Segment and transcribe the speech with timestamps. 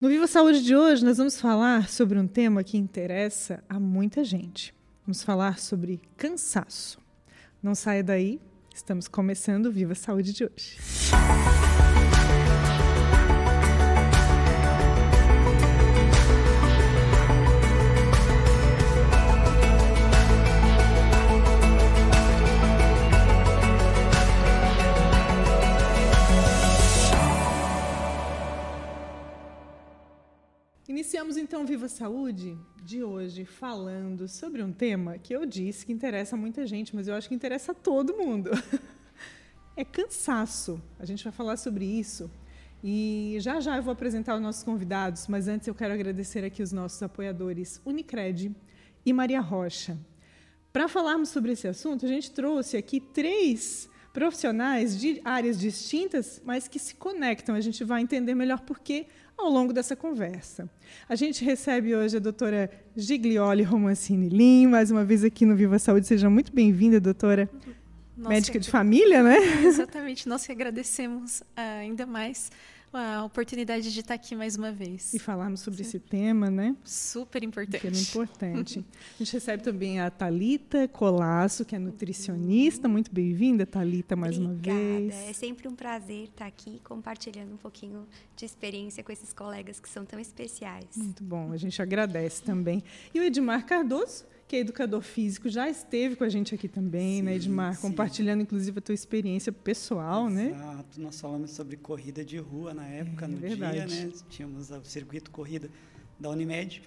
[0.00, 4.24] No Viva Saúde de hoje, nós vamos falar sobre um tema que interessa a muita
[4.24, 4.74] gente.
[5.06, 6.98] Vamos falar sobre cansaço.
[7.62, 8.40] Não saia daí,
[8.74, 10.78] estamos começando o Viva Saúde de hoje.
[31.20, 36.34] Iniciamos então Viva Saúde de hoje falando sobre um tema que eu disse que interessa
[36.34, 38.50] muita gente, mas eu acho que interessa a todo mundo.
[39.76, 40.80] É cansaço.
[40.98, 42.30] A gente vai falar sobre isso.
[42.82, 46.62] E já já eu vou apresentar os nossos convidados, mas antes eu quero agradecer aqui
[46.62, 48.56] os nossos apoiadores Unicred
[49.04, 49.98] e Maria Rocha.
[50.72, 56.66] Para falarmos sobre esse assunto, a gente trouxe aqui três profissionais de áreas distintas, mas
[56.66, 57.54] que se conectam.
[57.54, 59.06] A gente vai entender melhor por quê
[59.40, 60.68] ao longo dessa conversa.
[61.08, 65.78] A gente recebe hoje a doutora Giglioli Romancini Lim, mais uma vez aqui no Viva
[65.78, 66.06] Saúde.
[66.06, 67.48] Seja muito bem-vinda, doutora.
[68.16, 69.36] Nossa, Médica de família, né?
[69.64, 70.28] Exatamente.
[70.28, 72.50] Nós que agradecemos uh, ainda mais
[72.92, 75.14] a oportunidade de estar aqui mais uma vez.
[75.14, 75.88] E falarmos sobre Sim.
[75.88, 76.74] esse tema, né?
[76.84, 77.80] Super importante.
[77.82, 78.84] Tema importante.
[79.14, 82.88] a gente recebe também a Talita Colasso, que é nutricionista.
[82.88, 84.78] Muito bem-vinda, Talita, mais Obrigada.
[84.78, 85.14] uma vez.
[85.28, 89.88] É sempre um prazer estar aqui compartilhando um pouquinho de experiência com esses colegas que
[89.88, 90.96] são tão especiais.
[90.96, 92.82] Muito bom, a gente agradece também.
[93.14, 97.18] E o Edmar Cardoso, que é educador físico, já esteve com a gente aqui também,
[97.18, 97.76] sim, né, Edmar?
[97.76, 97.82] Sim.
[97.82, 100.34] Compartilhando, inclusive, a tua experiência pessoal, Exato.
[100.34, 100.50] né?
[100.50, 101.00] Exato.
[101.00, 103.86] Nós falamos sobre corrida de rua na época, é, no verdade.
[103.86, 104.12] dia, né?
[104.28, 105.70] Tínhamos o circuito corrida
[106.18, 106.82] da Unimed.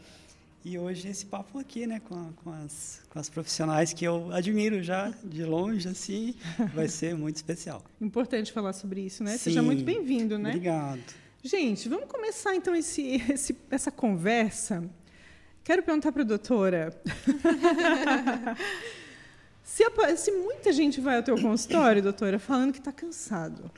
[0.66, 4.84] E hoje esse papo aqui, né, com, com, as, com as profissionais que eu admiro
[4.84, 6.36] já de longe, assim,
[6.76, 7.82] vai ser muito especial.
[8.02, 9.32] Importante falar sobre isso, né?
[9.38, 9.38] Sim.
[9.38, 10.50] Seja muito bem-vindo, né?
[10.50, 11.02] Obrigado.
[11.42, 14.84] Gente, vamos começar então esse, esse, essa conversa
[15.64, 17.02] Quero perguntar para a doutora.
[19.64, 19.84] se,
[20.18, 23.72] se, muita gente vai ao teu consultório, doutora, falando que está cansado.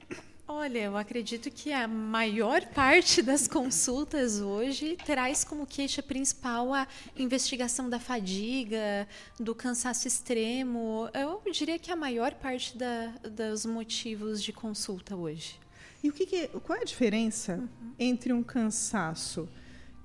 [0.48, 6.88] Olha, eu acredito que a maior parte das consultas hoje traz como queixa principal a
[7.18, 9.08] investigação da fadiga,
[9.40, 11.08] do cansaço extremo.
[11.14, 15.60] Eu diria que a maior parte da, dos motivos de consulta hoje.
[16.04, 17.94] E o que, que qual é a diferença uhum.
[18.00, 19.48] entre um cansaço?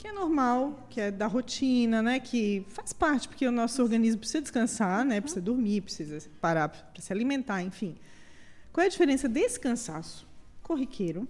[0.01, 2.19] Que é normal, que é da rotina, né?
[2.19, 5.21] Que faz parte, porque o nosso organismo precisa descansar, né?
[5.21, 7.95] Precisa dormir, precisa parar para se alimentar, enfim.
[8.73, 10.27] Qual é a diferença desse cansaço
[10.63, 11.29] corriqueiro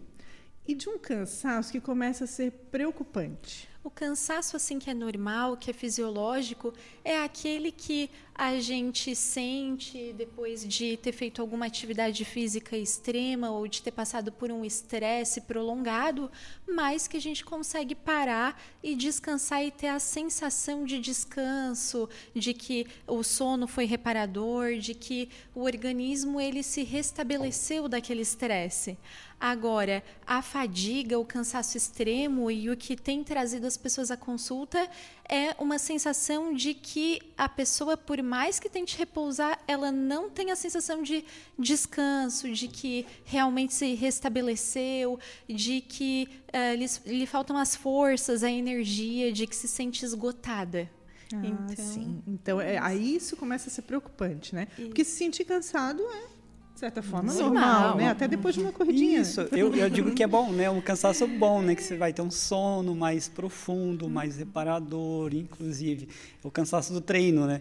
[0.69, 3.69] e de um cansaço que começa a ser preocupante?
[3.83, 10.13] O cansaço assim que é normal, que é fisiológico, é aquele que a gente sente
[10.13, 15.43] depois de ter feito alguma atividade física extrema ou de ter passado por um estresse
[15.43, 16.31] prolongado,
[16.69, 22.53] mas que a gente consegue parar e descansar e ter a sensação de descanso, de
[22.53, 28.99] que o sono foi reparador, de que o organismo ele se restabeleceu daquele estresse.
[29.41, 34.87] Agora, a fadiga, o cansaço extremo e o que tem trazido as pessoas à consulta
[35.27, 40.51] é uma sensação de que a pessoa, por mais que tente repousar, ela não tem
[40.51, 41.25] a sensação de
[41.59, 45.19] descanso, de que realmente se restabeleceu,
[45.49, 50.91] de que uh, lhe, lhe faltam as forças, a energia, de que se sente esgotada.
[51.33, 52.23] Ah, então, sim.
[52.27, 54.69] Então, é, aí isso começa a ser preocupante, né?
[54.77, 54.89] Isso.
[54.89, 56.40] Porque se sentir cansado é
[56.81, 58.09] de certa forma, normal, normal, né?
[58.09, 59.21] Até depois de uma corridinha.
[59.21, 60.71] Isso, eu, eu digo que é bom, né?
[60.71, 61.75] Um cansaço bom, né?
[61.75, 66.09] Que você vai ter um sono mais profundo, mais reparador, inclusive.
[66.43, 67.61] O cansaço do treino, né?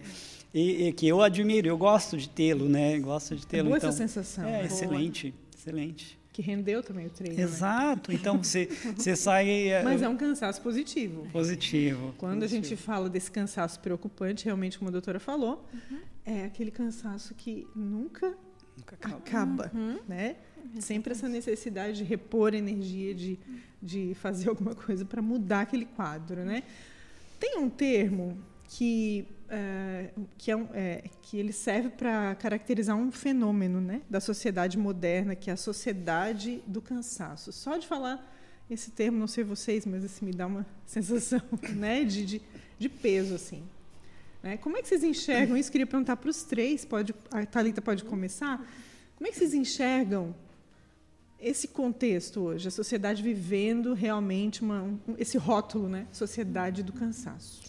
[0.54, 2.98] E, e que eu admiro, eu gosto de tê-lo, né?
[2.98, 3.68] Gosto de tê-lo.
[3.68, 4.46] É boa então, essa sensação.
[4.46, 6.18] É, excelente, excelente.
[6.32, 7.36] Que rendeu também o treino.
[7.36, 7.44] Né?
[7.44, 8.12] Exato.
[8.14, 8.18] Né?
[8.18, 9.68] Então você, você sai.
[9.68, 11.28] É, Mas é um cansaço positivo.
[11.34, 12.16] Positivo.
[12.18, 12.66] Quando positivo.
[12.66, 16.00] a gente fala desse cansaço preocupante, realmente, como a doutora falou, uhum.
[16.26, 18.34] é aquele cansaço que nunca
[18.80, 19.18] Nunca acaba.
[19.18, 20.00] acaba uhum.
[20.08, 20.36] né?
[20.80, 23.40] Sempre essa necessidade de repor energia, de,
[23.82, 26.64] de fazer alguma coisa para mudar aquele quadro, né?
[27.40, 28.38] Tem um termo
[28.68, 34.20] que é, que, é, um, é, que ele serve para caracterizar um fenômeno né, da
[34.20, 37.52] sociedade moderna, que é a sociedade do cansaço.
[37.52, 38.24] Só de falar
[38.70, 41.42] esse termo, não sei vocês, mas assim, me dá uma sensação
[41.76, 42.42] né, de, de,
[42.78, 43.34] de peso.
[43.34, 43.64] assim.
[44.42, 44.58] Né?
[44.58, 45.72] Como é que vocês enxergam isso?
[45.72, 48.58] Queria perguntar para os três, pode, a Thalita pode começar.
[49.16, 50.36] Como é que vocês enxergam
[51.40, 56.08] esse contexto hoje, a sociedade vivendo realmente uma, um, esse rótulo, né?
[56.12, 57.62] Sociedade do cansaço.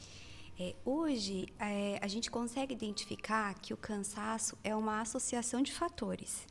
[0.58, 6.46] É, hoje, é, a gente consegue identificar que o cansaço é uma associação de fatores.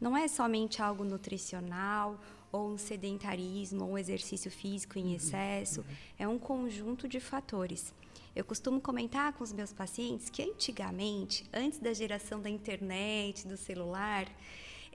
[0.00, 5.84] Não é somente algo nutricional ou um sedentarismo, ou um exercício físico em excesso.
[6.18, 7.94] É um conjunto de fatores.
[8.34, 13.56] Eu costumo comentar com os meus pacientes que antigamente, antes da geração da internet, do
[13.56, 14.26] celular,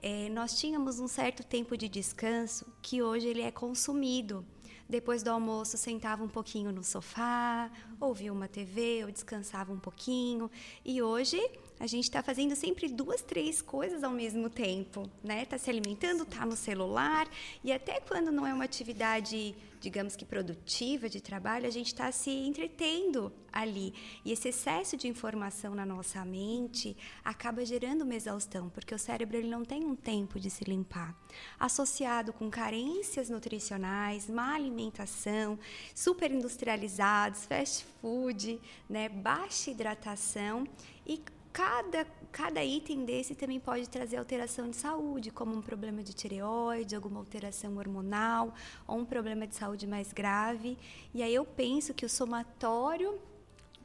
[0.02, 4.44] é, nós tínhamos um certo tempo de descanso que hoje ele é consumido.
[4.86, 10.50] Depois do almoço, sentava um pouquinho no sofá, ouvia uma TV ou descansava um pouquinho.
[10.84, 11.40] E hoje
[11.80, 15.42] a gente está fazendo sempre duas, três coisas ao mesmo tempo, né?
[15.42, 17.26] Está se alimentando, está no celular
[17.64, 22.12] e até quando não é uma atividade digamos que produtiva de trabalho, a gente está
[22.12, 23.94] se entretendo ali.
[24.24, 29.36] E esse excesso de informação na nossa mente acaba gerando uma exaustão, porque o cérebro
[29.38, 31.16] ele não tem um tempo de se limpar.
[31.58, 35.58] Associado com carências nutricionais, má alimentação,
[35.94, 40.64] super industrializados, fast food, né, baixa hidratação
[41.06, 41.18] e
[41.52, 46.94] cada, cada item desse também pode trazer alteração de saúde, como um problema de tireoide,
[46.94, 48.54] alguma alteração hormonal,
[48.86, 50.78] ou um problema de saúde mais grave.
[51.12, 53.20] E aí eu penso que o somatório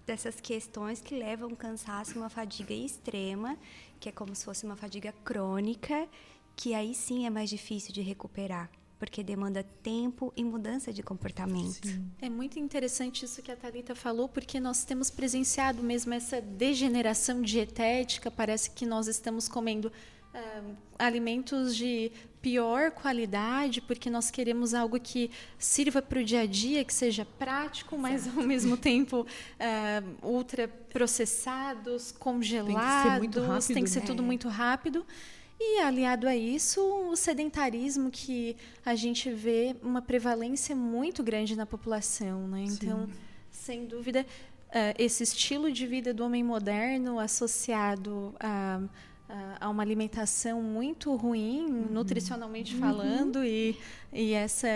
[0.06, 3.58] dessas questões que levam um cansaço, uma fadiga extrema,
[4.00, 6.08] que é como se fosse uma fadiga crônica,
[6.56, 11.88] que aí sim é mais difícil de recuperar porque demanda tempo e mudança de comportamento.
[11.88, 12.06] Sim.
[12.22, 17.42] É muito interessante isso que a Talita falou, porque nós temos presenciado mesmo essa degeneração
[17.42, 18.32] dietética.
[18.32, 19.92] Parece que nós estamos comendo
[20.34, 22.12] uh, alimentos de
[22.42, 27.26] pior qualidade, porque nós queremos algo que sirva para o dia a dia, que seja
[27.26, 28.40] prático, mas certo.
[28.40, 34.00] ao mesmo tempo uh, ultra processados, congelados, tem que ser, muito rápido, tem que ser
[34.02, 34.06] né?
[34.06, 35.06] tudo muito rápido.
[35.60, 41.66] E aliado a isso, o sedentarismo que a gente vê uma prevalência muito grande na
[41.66, 42.66] população, né?
[42.68, 43.08] Então,
[43.50, 44.26] sem dúvida,
[44.70, 48.82] uh, esse estilo de vida do homem moderno associado a
[49.60, 51.88] a uma alimentação muito ruim, uhum.
[51.92, 52.80] nutricionalmente uhum.
[52.80, 53.76] falando, e,
[54.14, 54.68] e essa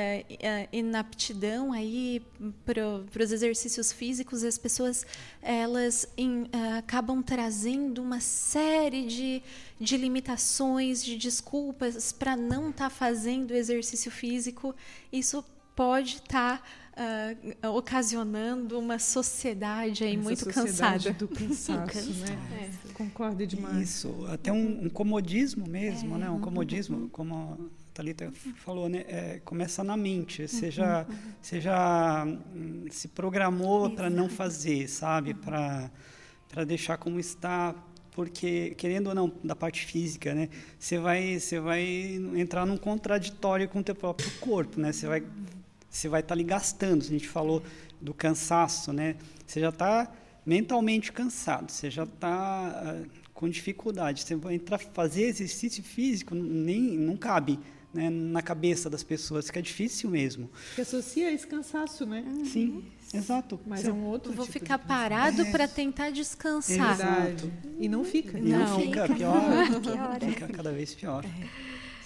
[0.71, 2.21] inaptidão aí
[2.65, 5.05] para os exercícios físicos, as pessoas
[5.41, 9.43] elas in, uh, acabam trazendo uma série de,
[9.79, 14.75] de limitações, de desculpas para não estar tá fazendo exercício físico.
[15.11, 15.45] Isso
[15.75, 16.63] pode estar tá
[16.99, 21.13] uh, ocasionando uma sociedade aí Essa muito sociedade cansada.
[21.13, 22.71] do cansaço, né?
[22.87, 22.93] É.
[22.93, 23.89] Concordo demais.
[23.89, 26.19] Isso, até um, um comodismo mesmo, é.
[26.19, 26.29] né?
[26.29, 27.57] Um comodismo, como a
[27.93, 29.05] Thalita falou, né?
[29.07, 30.47] É, começa na mente.
[30.47, 31.15] Você já, uhum.
[31.41, 32.25] você já
[32.91, 35.33] se programou para não fazer, sabe?
[35.33, 35.89] Para
[36.49, 37.75] para deixar como está
[38.11, 40.49] porque querendo ou não da parte física né
[40.79, 41.83] você vai você vai
[42.35, 45.23] entrar num contraditório com o teu próprio corpo né você vai
[45.89, 47.01] você vai estar tá ali gastando.
[47.01, 47.63] A gente falou
[47.99, 49.15] do cansaço, né?
[49.45, 50.11] Você já está
[50.45, 54.23] mentalmente cansado, você já está uh, com dificuldade.
[54.23, 57.59] Você vai entrar fazer exercício físico nem não cabe.
[57.91, 60.47] Né, na cabeça das pessoas, fica difícil mesmo.
[60.75, 62.23] Que associa esse cansaço, né?
[62.45, 63.59] Sim, exato.
[63.65, 65.51] Mas é um outro Vou tipo ficar parado é.
[65.51, 66.93] para tentar descansar.
[66.93, 67.51] Exato.
[67.79, 68.37] E não fica.
[68.37, 69.41] E não, não fica, pior.
[69.81, 70.19] pior.
[70.19, 71.25] Fica cada vez pior.
[71.25, 71.47] É.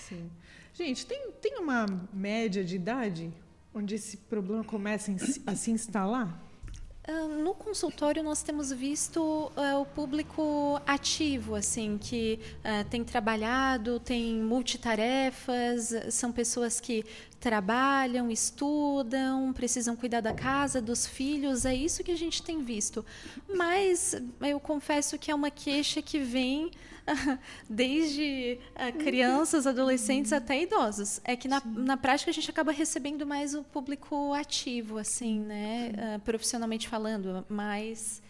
[0.07, 0.29] Sim.
[0.73, 3.29] Gente, tem, tem uma média de idade
[3.73, 5.11] onde esse problema começa
[5.45, 6.39] a se instalar?
[7.05, 13.99] Ah, no consultório nós temos visto uh, o público ativo, assim, que uh, tem trabalhado,
[13.99, 17.03] tem multitarefas, são pessoas que
[17.41, 23.05] trabalham, estudam, precisam cuidar da casa, dos filhos, é isso que a gente tem visto.
[23.53, 26.71] Mas eu confesso que é uma queixa que vem
[27.69, 30.37] desde uh, crianças, adolescentes uhum.
[30.37, 31.19] até idosos.
[31.23, 35.91] É que na, na prática a gente acaba recebendo mais o público ativo, assim, né,
[35.91, 38.21] uh, profissionalmente falando, mas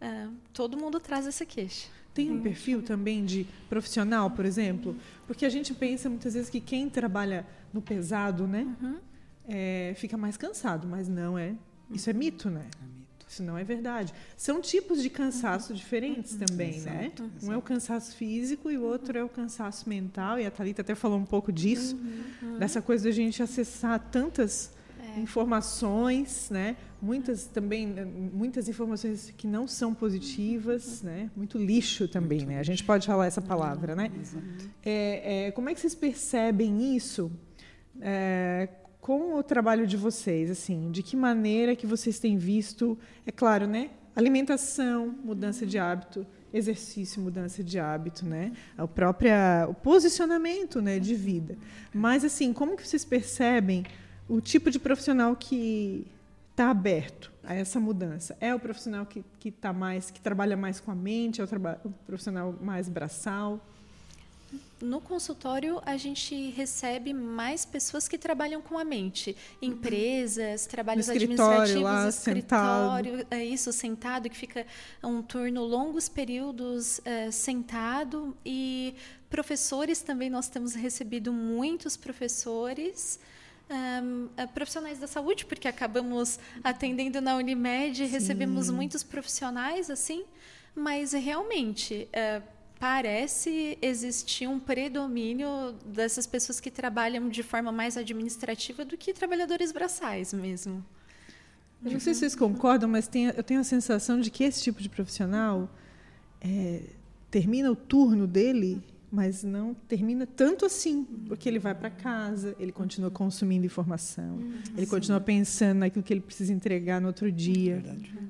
[0.00, 1.88] uh, todo mundo traz essa queixa.
[2.14, 4.94] Tem um perfil também de profissional, por exemplo?
[5.26, 8.96] Porque a gente pensa muitas vezes que quem trabalha no pesado, né, uhum.
[9.48, 11.54] é, fica mais cansado, mas não é.
[11.90, 12.66] Isso é mito, né?
[12.82, 13.01] É mito.
[13.32, 14.12] Isso não é verdade.
[14.36, 15.78] São tipos de cansaço uhum.
[15.78, 16.40] diferentes uhum.
[16.40, 17.12] também, exato, né?
[17.16, 17.30] Exato.
[17.42, 20.38] Um é o cansaço físico e o outro é o cansaço mental.
[20.38, 21.96] E a Thalita até falou um pouco disso,
[22.42, 22.58] uhum.
[22.58, 24.70] dessa coisa de a gente acessar tantas
[25.00, 25.18] é.
[25.18, 26.76] informações, né?
[27.00, 31.08] Muitas também, muitas informações que não são positivas, uhum.
[31.08, 31.30] né?
[31.34, 32.58] Muito lixo também, Muito né?
[32.58, 34.10] A gente pode falar essa palavra, né?
[34.84, 37.32] É, é, como é que vocês percebem isso?
[37.98, 38.68] É,
[39.02, 43.66] com o trabalho de vocês, assim, de que maneira que vocês têm visto, é claro,
[43.66, 43.90] né?
[44.14, 48.52] Alimentação, mudança de hábito, exercício, mudança de hábito, né?
[48.78, 49.32] O próprio
[49.68, 51.58] o posicionamento, né, de vida.
[51.92, 53.84] Mas assim, como que vocês percebem
[54.28, 56.06] o tipo de profissional que
[56.52, 58.36] está aberto a essa mudança?
[58.40, 61.48] É o profissional que que está mais, que trabalha mais com a mente, é o,
[61.84, 63.60] o profissional mais braçal?
[64.80, 69.36] No consultório, a gente recebe mais pessoas que trabalham com a mente.
[69.60, 73.34] Empresas, trabalhos administrativos, lá, escritório, sentado.
[73.34, 74.66] é isso, sentado, que fica
[75.02, 78.36] um turno longos períodos é, sentado.
[78.44, 78.96] E
[79.30, 83.20] professores também, nós temos recebido muitos professores.
[83.70, 88.06] Um, profissionais da saúde, porque acabamos atendendo na Unimed, Sim.
[88.06, 90.24] recebemos muitos profissionais assim,
[90.74, 92.42] mas realmente uh,
[92.82, 99.70] parece existir um predomínio dessas pessoas que trabalham de forma mais administrativa do que trabalhadores
[99.70, 100.84] braçais mesmo.
[101.84, 104.60] Eu não sei se vocês concordam, mas tem, eu tenho a sensação de que esse
[104.64, 105.70] tipo de profissional
[106.40, 106.80] é,
[107.30, 112.72] termina o turno dele, mas não termina tanto assim, porque ele vai para casa, ele
[112.72, 114.60] continua consumindo informação, uhum.
[114.76, 117.80] ele continua pensando naquilo que ele precisa entregar no outro dia,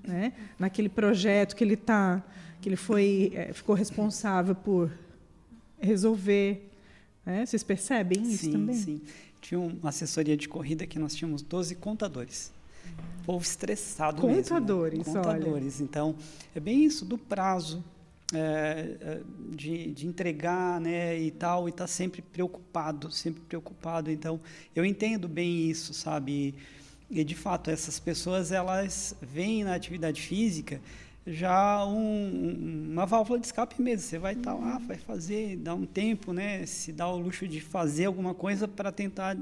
[0.06, 0.34] né?
[0.58, 2.22] naquele projeto que ele está
[2.62, 4.90] que ele foi é, ficou responsável por
[5.80, 6.70] resolver.
[7.26, 7.44] Né?
[7.44, 8.76] Vocês percebem isso sim, também?
[8.76, 9.00] Sim,
[9.40, 12.52] Tinha uma assessoria de corrida que nós tínhamos 12 contadores.
[13.26, 15.14] Povo estressado contadores, mesmo.
[15.14, 15.22] Né?
[15.22, 15.84] Contadores, olha.
[15.84, 16.14] Então,
[16.54, 17.82] é bem isso, do prazo,
[18.32, 24.10] é, de, de, entregar né, e tal, e estar tá sempre preocupado, sempre preocupado.
[24.10, 24.40] Então,
[24.74, 26.54] eu entendo bem isso, sabe?
[27.10, 30.80] E, e, de fato, essas pessoas, elas vêm na atividade física
[31.26, 34.06] já um, uma válvula de escape mesmo.
[34.06, 36.66] Você vai estar lá, vai fazer, dar um tempo, né?
[36.66, 39.36] Se dá o luxo de fazer alguma coisa para tentar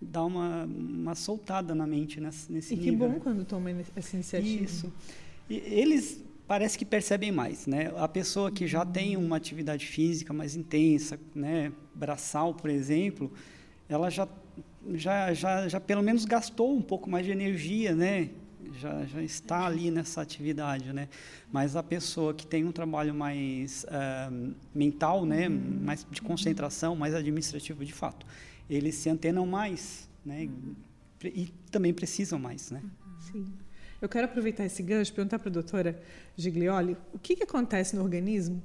[0.00, 3.08] dar uma, uma soltada na mente nesse, nesse e nível.
[3.08, 4.64] E que bom quando toma essa iniciativa.
[4.64, 4.92] Isso.
[5.48, 7.92] E eles parece que percebem mais, né?
[7.96, 11.72] A pessoa que já tem uma atividade física mais intensa, né?
[11.94, 13.32] Braçal, por exemplo,
[13.88, 14.28] ela já
[14.92, 18.30] já, já, já pelo menos gastou um pouco mais de energia, né?
[18.78, 21.08] Já, já está ali nessa atividade, né?
[21.52, 25.80] Mas a pessoa que tem um trabalho mais uh, mental, né, uhum.
[25.82, 28.26] mais de concentração, mais administrativo de fato,
[28.68, 30.44] eles se antenam mais, né?
[30.44, 30.74] Uhum.
[31.24, 32.82] E também precisam mais, né?
[33.32, 33.46] Sim.
[34.00, 36.02] Eu quero aproveitar esse gancho e perguntar para a doutora
[36.36, 38.62] Giglioli o que, que acontece no organismo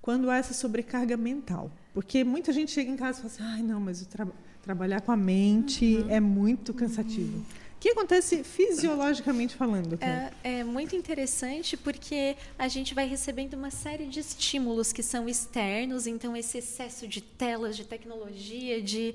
[0.00, 1.70] quando há essa sobrecarga mental.
[1.92, 4.26] Porque muita gente chega em casa e fala assim, ai, não, mas tra
[4.62, 6.10] trabalhar com a mente uhum.
[6.10, 7.38] é muito cansativo.
[7.38, 7.44] Uhum.
[7.78, 9.96] O que acontece fisiologicamente falando?
[10.02, 15.28] É, é, muito interessante porque a gente vai recebendo uma série de estímulos que são
[15.28, 19.14] externos, então esse excesso de telas, de tecnologia, de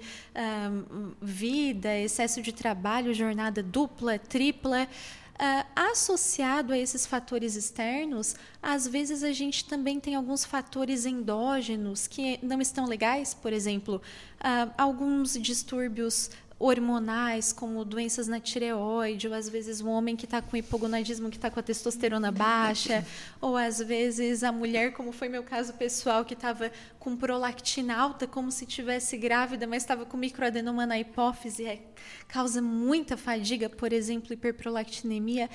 [1.21, 4.87] vida, excesso de trabalho, jornada dupla, tripla.
[5.33, 12.05] Uh, associado a esses fatores externos, às vezes a gente também tem alguns fatores endógenos
[12.05, 13.99] que não estão legais, por exemplo,
[14.39, 16.29] uh, alguns distúrbios
[16.63, 21.35] hormonais, como doenças na tireoide, ou às vezes um homem que está com hipogonadismo, que
[21.35, 23.05] está com a testosterona baixa,
[23.41, 28.25] ou às vezes a mulher, como foi meu caso pessoal, que estava com prolactina alta,
[28.25, 31.81] como se tivesse grávida, mas estava com microadenoma na hipófise, é,
[32.29, 35.49] causa muita fadiga, por exemplo, hiperprolactinemia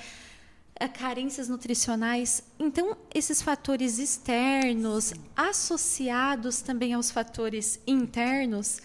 [0.87, 2.41] carências nutricionais.
[2.57, 8.79] Então, esses fatores externos, associados também aos fatores internos,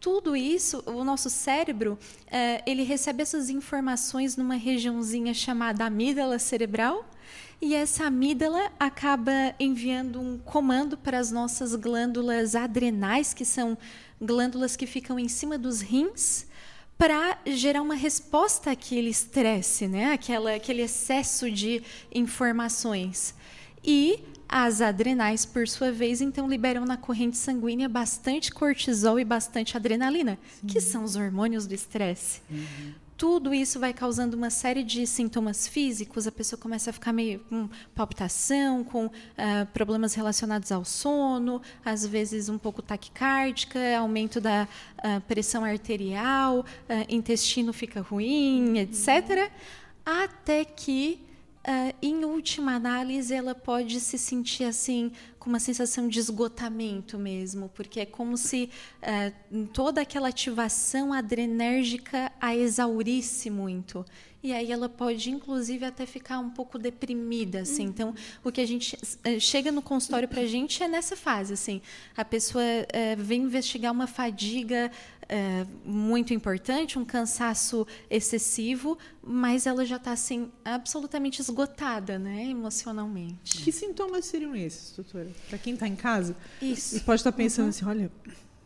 [0.00, 1.98] tudo isso, o nosso cérebro,
[2.30, 7.04] é, ele recebe essas informações numa regiãozinha chamada amígdala cerebral,
[7.60, 13.76] e essa amígdala acaba enviando um comando para as nossas glândulas adrenais, que são
[14.20, 16.46] glândulas que ficam em cima dos rins,
[16.96, 20.12] para gerar uma resposta àquele estresse, né?
[20.12, 23.34] Aquela, aquele excesso de informações.
[23.84, 29.76] E as adrenais, por sua vez, então liberam na corrente sanguínea bastante cortisol e bastante
[29.76, 30.66] adrenalina, Sim.
[30.66, 32.40] que são os hormônios do estresse.
[32.50, 32.94] Uhum.
[33.18, 36.28] Tudo isso vai causando uma série de sintomas físicos.
[36.28, 39.10] A pessoa começa a ficar meio com palpitação, com uh,
[39.74, 46.64] problemas relacionados ao sono, às vezes um pouco taquicárdica, aumento da uh, pressão arterial, uh,
[47.08, 49.50] intestino fica ruim, etc.
[50.06, 51.27] Até que
[51.68, 57.68] Uh, em última análise, ela pode se sentir assim, com uma sensação de esgotamento mesmo,
[57.74, 58.70] porque é como se
[59.02, 64.04] uh, toda aquela ativação adrenérgica a exaurisse muito.
[64.40, 67.84] E aí ela pode, inclusive, até ficar um pouco deprimida, assim.
[67.84, 67.88] Uhum.
[67.88, 68.14] Então,
[68.44, 71.82] o que a gente uh, chega no consultório para a gente é nessa fase, assim.
[72.16, 72.62] A pessoa
[73.18, 74.90] vem investigar uma fadiga
[75.28, 83.62] é, muito importante, um cansaço excessivo, mas ela já está assim absolutamente esgotada, né, emocionalmente.
[83.62, 85.27] Que sintomas seriam esses, doutora?
[85.48, 87.00] Para quem está em casa, isso.
[87.04, 87.70] pode estar tá pensando uhum.
[87.70, 88.10] assim, olha,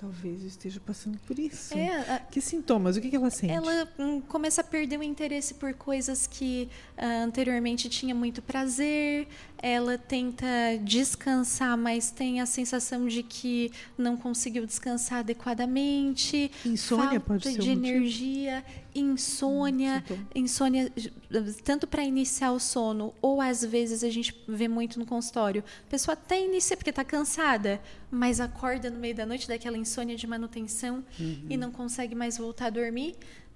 [0.02, 1.78] Talvez eu esteja passando por isso.
[1.78, 2.96] É, a, que sintomas?
[2.96, 3.52] O que, que ela sente?
[3.52, 9.28] Ela hum, começa a perder o interesse por coisas que uh, anteriormente tinha muito prazer.
[9.62, 10.46] Ela tenta
[10.82, 16.50] descansar, mas tem a sensação de que não conseguiu descansar adequadamente.
[16.66, 20.92] Insônia falta pode ser de um energia, insônia, Hum, insônia
[21.64, 25.62] tanto para iniciar o sono ou às vezes a gente vê muito no consultório.
[25.86, 30.16] A pessoa até inicia porque está cansada, mas acorda no meio da noite daquela insônia
[30.16, 31.04] de manutenção
[31.48, 33.14] e não consegue mais voltar a dormir.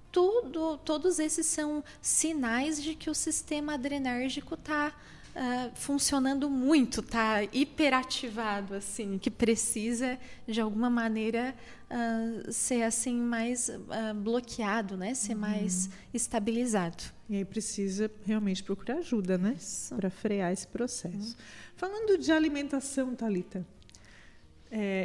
[0.09, 4.95] Tudo, todos esses são sinais de que o sistema adrenérgico está
[5.39, 10.17] ah, funcionando muito, está hiperativado, assim, que precisa
[10.47, 11.53] de alguma maneira
[11.87, 15.13] ah, ser assim mais ah, bloqueado, né?
[15.13, 17.03] Ser mais estabilizado.
[17.29, 19.55] E aí precisa realmente procurar ajuda, né?
[19.95, 21.37] Para frear esse processo.
[21.75, 23.63] Falando de alimentação, Talita,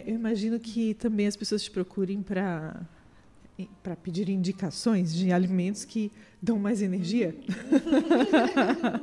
[0.07, 2.81] eu imagino que também as pessoas te procurem para
[3.83, 7.37] para pedir indicações de alimentos que dão mais energia.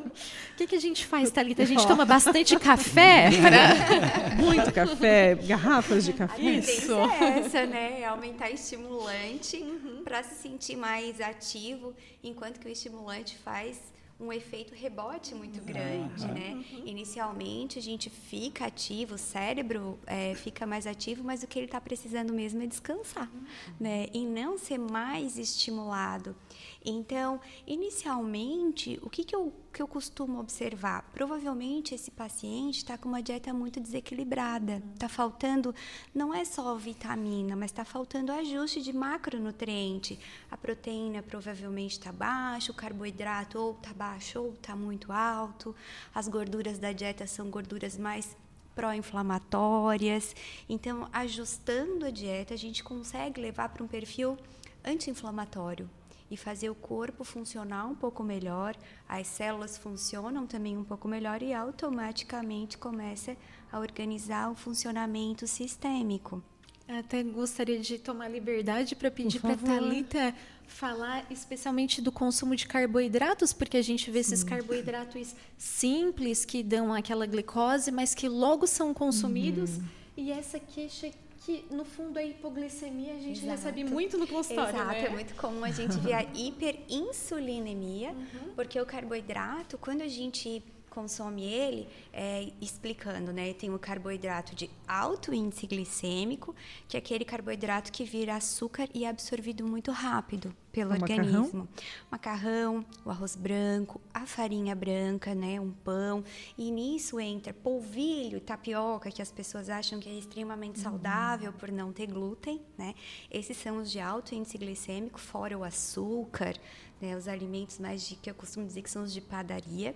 [0.05, 0.11] O
[0.57, 1.63] que, que a gente faz, Thalita?
[1.63, 3.29] A gente toma bastante café?
[3.31, 4.35] Pra...
[4.35, 6.33] Muito café, garrafas de café.
[6.33, 8.01] A tendência é essa, né?
[8.01, 10.03] É aumentar estimulante Uhum.
[10.03, 13.79] para se sentir mais ativo, enquanto que o estimulante faz
[14.19, 16.63] um efeito rebote muito grande, né?
[16.85, 21.67] Inicialmente a gente fica ativo, o cérebro é, fica mais ativo, mas o que ele
[21.67, 23.31] está precisando mesmo é descansar,
[23.79, 24.07] né?
[24.13, 26.35] E não ser mais estimulado.
[26.83, 31.03] Então, inicialmente, o que, que, eu, que eu costumo observar?
[31.13, 34.81] Provavelmente esse paciente está com uma dieta muito desequilibrada.
[34.93, 35.73] Está faltando,
[36.13, 40.19] não é só vitamina, mas está faltando ajuste de macronutriente.
[40.49, 45.75] A proteína provavelmente está baixa, o carboidrato ou está baixo ou está muito alto.
[46.13, 48.35] As gorduras da dieta são gorduras mais
[48.79, 50.33] pró-inflamatórias.
[50.69, 54.37] Então, ajustando a dieta, a gente consegue levar para um perfil
[54.85, 55.89] anti-inflamatório
[56.29, 58.75] e fazer o corpo funcionar um pouco melhor,
[59.07, 63.35] as células funcionam também um pouco melhor e automaticamente começa
[63.71, 66.43] a organizar o funcionamento sistêmico.
[66.87, 70.33] Até gostaria de tomar liberdade para pedir para Talita
[70.65, 74.33] falar especialmente do consumo de carboidratos, porque a gente vê Sim.
[74.33, 79.77] esses carboidratos simples que dão aquela glicose, mas que logo são consumidos.
[79.77, 79.83] Uhum.
[80.17, 83.51] E essa queixa que no fundo a hipoglicemia a gente Exato.
[83.51, 84.75] recebe muito no consultório.
[84.75, 85.05] Exato, né?
[85.05, 88.53] é muito comum a gente ver a hiperinsulinemia, uhum.
[88.55, 90.63] porque o carboidrato, quando a gente
[90.99, 93.53] consome ele, é, explicando, né?
[93.53, 96.53] Tem o carboidrato de alto índice glicêmico,
[96.89, 101.67] que é aquele carboidrato que vira açúcar e é absorvido muito rápido pelo o organismo.
[102.11, 102.79] Macarrão?
[102.79, 105.59] macarrão, o arroz branco, a farinha branca, né?
[105.59, 106.21] Um pão.
[106.57, 110.83] E nisso entra polvilho e tapioca, que as pessoas acham que é extremamente uhum.
[110.83, 112.93] saudável por não ter glúten, né?
[113.31, 116.55] Esses são os de alto índice glicêmico, fora o açúcar,
[117.01, 117.15] né?
[117.15, 119.95] Os alimentos mais de, que eu costumo dizer que são os de padaria.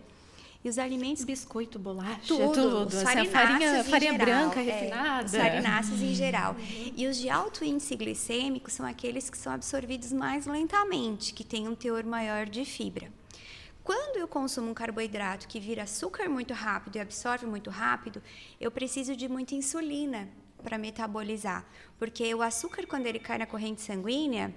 [0.64, 1.24] E os alimentos.
[1.26, 2.54] Biscoito, bolacha, tudo.
[2.54, 2.98] tudo.
[2.98, 5.26] Assim, farinha, farinha geral, branca é, refinada.
[5.26, 6.54] Os farináceos em geral.
[6.54, 6.94] Uhum.
[6.96, 11.68] E os de alto índice glicêmico são aqueles que são absorvidos mais lentamente, que têm
[11.68, 13.12] um teor maior de fibra.
[13.84, 18.24] Quando eu consumo um carboidrato que vira açúcar muito rápido e absorve muito rápido,
[18.60, 20.30] eu preciso de muita insulina
[20.64, 21.66] para metabolizar.
[22.00, 24.56] Porque o açúcar, quando ele cai na corrente sanguínea,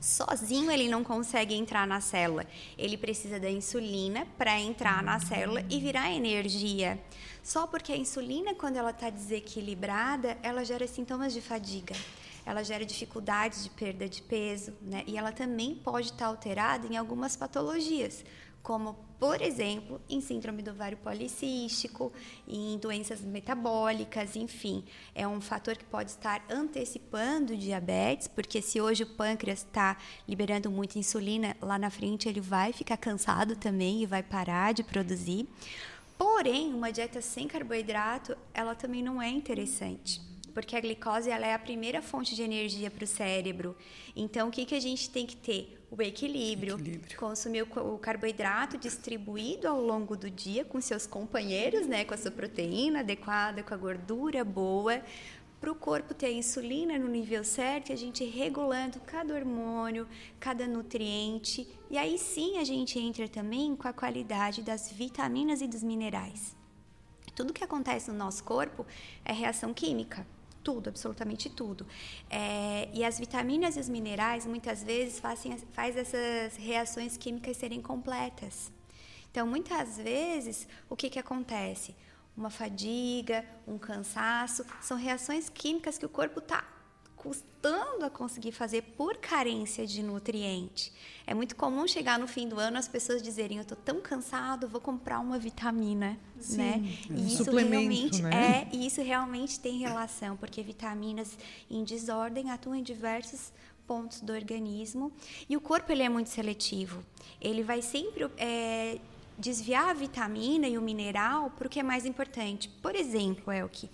[0.00, 2.46] sozinho ele não consegue entrar na célula.
[2.76, 6.98] Ele precisa da insulina para entrar na célula e virar energia.
[7.42, 11.94] Só porque a insulina, quando ela está desequilibrada, ela gera sintomas de fadiga.
[12.44, 15.04] Ela gera dificuldades de perda de peso, né?
[15.06, 18.24] E ela também pode estar tá alterada em algumas patologias,
[18.62, 22.10] como, por exemplo, em síndrome do ovário policístico,
[22.48, 24.82] em doenças metabólicas, enfim.
[25.14, 29.98] É um fator que pode estar antecipando o diabetes, porque se hoje o pâncreas está
[30.26, 34.82] liberando muita insulina, lá na frente ele vai ficar cansado também e vai parar de
[34.82, 35.46] produzir.
[36.16, 41.54] Porém, uma dieta sem carboidrato, ela também não é interessante porque a glicose ela é
[41.54, 43.76] a primeira fonte de energia para o cérebro.
[44.16, 45.79] Então, o que, que a gente tem que ter?
[45.90, 46.74] O equilíbrio.
[46.74, 47.18] equilíbrio.
[47.18, 52.04] Consumir o carboidrato distribuído ao longo do dia com seus companheiros, né?
[52.04, 55.02] com a sua proteína adequada, com a gordura boa,
[55.60, 60.06] para o corpo ter a insulina no nível certo e a gente regulando cada hormônio,
[60.38, 61.68] cada nutriente.
[61.90, 66.56] E aí sim a gente entra também com a qualidade das vitaminas e dos minerais.
[67.34, 68.86] Tudo que acontece no nosso corpo
[69.24, 70.24] é reação química
[70.62, 71.86] tudo, absolutamente tudo.
[72.28, 77.80] É, e as vitaminas e os minerais muitas vezes fazem faz essas reações químicas serem
[77.80, 78.70] completas.
[79.30, 81.94] Então, muitas vezes, o que, que acontece?
[82.36, 86.79] Uma fadiga, um cansaço, são reações químicas que o corpo está
[87.20, 90.90] custando a conseguir fazer por carência de nutriente.
[91.26, 94.66] É muito comum chegar no fim do ano as pessoas dizerem: "Eu estou tão cansado,
[94.66, 96.82] vou comprar uma vitamina", Sim, né?
[97.10, 98.68] É e isso realmente né?
[98.72, 101.36] é, e isso realmente tem relação, porque vitaminas
[101.70, 103.52] em desordem atuam em diversos
[103.86, 105.12] pontos do organismo
[105.46, 107.04] e o corpo ele é muito seletivo.
[107.38, 108.98] Ele vai sempre é,
[109.36, 112.70] desviar a vitamina e o mineral para o que é mais importante.
[112.80, 113.90] Por exemplo, Elke,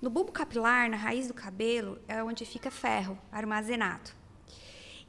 [0.00, 4.10] no bulbo capilar, na raiz do cabelo, é onde fica ferro armazenado.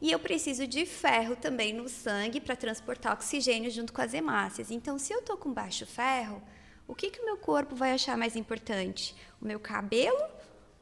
[0.01, 4.71] E eu preciso de ferro também no sangue para transportar oxigênio junto com as hemácias.
[4.71, 6.41] Então, se eu estou com baixo ferro,
[6.87, 9.15] o que, que o meu corpo vai achar mais importante?
[9.41, 10.17] O meu cabelo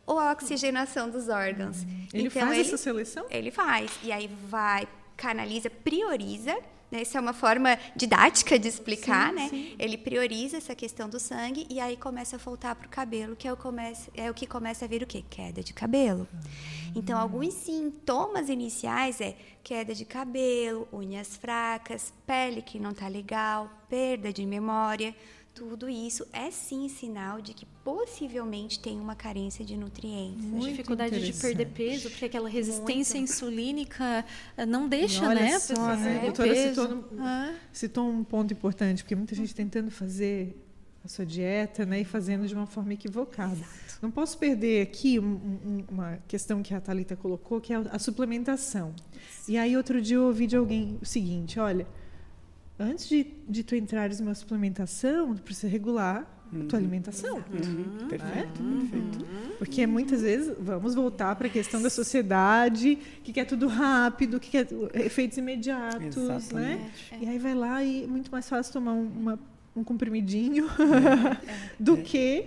[0.05, 1.81] ou a oxigenação dos órgãos?
[2.13, 3.25] Ele então, faz ele, essa seleção?
[3.29, 3.91] Ele faz.
[4.03, 6.55] E aí vai, canaliza, prioriza
[6.91, 7.01] né?
[7.01, 9.49] Essa é uma forma didática de explicar, sim, né?
[9.49, 9.75] Sim.
[9.77, 13.47] Ele prioriza essa questão do sangue e aí começa a voltar para o cabelo, que
[13.47, 15.23] é o, comece, é o que começa a vir o quê?
[15.29, 16.27] Queda de cabelo.
[16.95, 23.69] Então, alguns sintomas iniciais é queda de cabelo, unhas fracas, pele que não está legal,
[23.89, 25.13] perda de memória
[25.57, 30.45] tudo isso é sim sinal de que possivelmente tem uma carência de nutrientes.
[30.45, 33.31] Muito dificuldade de perder peso, porque aquela resistência Muito.
[33.31, 34.23] insulínica
[34.55, 35.57] eh, não deixa, né?
[35.57, 36.19] Só, né?
[36.19, 37.55] A doutora citou, ah.
[37.73, 40.63] citou um ponto importante, porque muita gente tentando fazer
[41.03, 43.53] a sua dieta né, e fazendo de uma forma equivocada.
[43.53, 43.97] Exato.
[43.99, 47.97] Não posso perder aqui um, um, uma questão que a Thalita colocou, que é a
[47.97, 48.93] suplementação.
[49.31, 49.53] Sim.
[49.53, 51.87] E aí, outro dia, eu ouvi de alguém o seguinte: olha,
[52.79, 56.67] antes de, de tu entrares numa suplementação, tu precisa regular uhum.
[56.67, 57.37] tua alimentação.
[57.37, 58.07] Uhum.
[58.07, 58.79] Perfeito, uhum.
[58.79, 59.25] perfeito.
[59.57, 64.49] Porque muitas vezes vamos voltar para a questão da sociedade que quer tudo rápido, que
[64.49, 66.35] quer efeitos imediatos, né?
[66.35, 66.53] Exatamente.
[66.53, 66.91] né?
[67.11, 67.23] É.
[67.23, 69.39] E aí vai lá e é muito mais fácil tomar uma,
[69.75, 71.37] um comprimidinho é.
[71.79, 72.01] do é.
[72.01, 72.45] que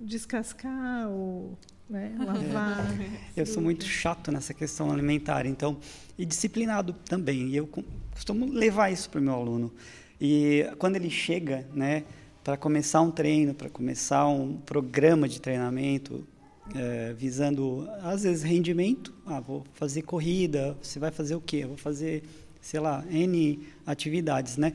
[0.00, 1.56] descascar ou
[1.88, 2.14] né?
[2.18, 2.84] lavar.
[3.00, 3.40] É.
[3.40, 5.78] Eu sou muito chato nessa questão alimentar, então
[6.18, 7.48] e disciplinado também.
[7.48, 7.68] E eu
[8.12, 9.72] costumo levar isso para o meu aluno.
[10.20, 12.04] E quando ele chega, né,
[12.42, 16.26] para começar um treino, para começar um programa de treinamento,
[16.74, 21.58] é, visando às vezes rendimento, ah, vou fazer corrida, você vai fazer o quê?
[21.58, 22.22] Eu vou fazer,
[22.60, 24.72] sei lá, n atividades, né?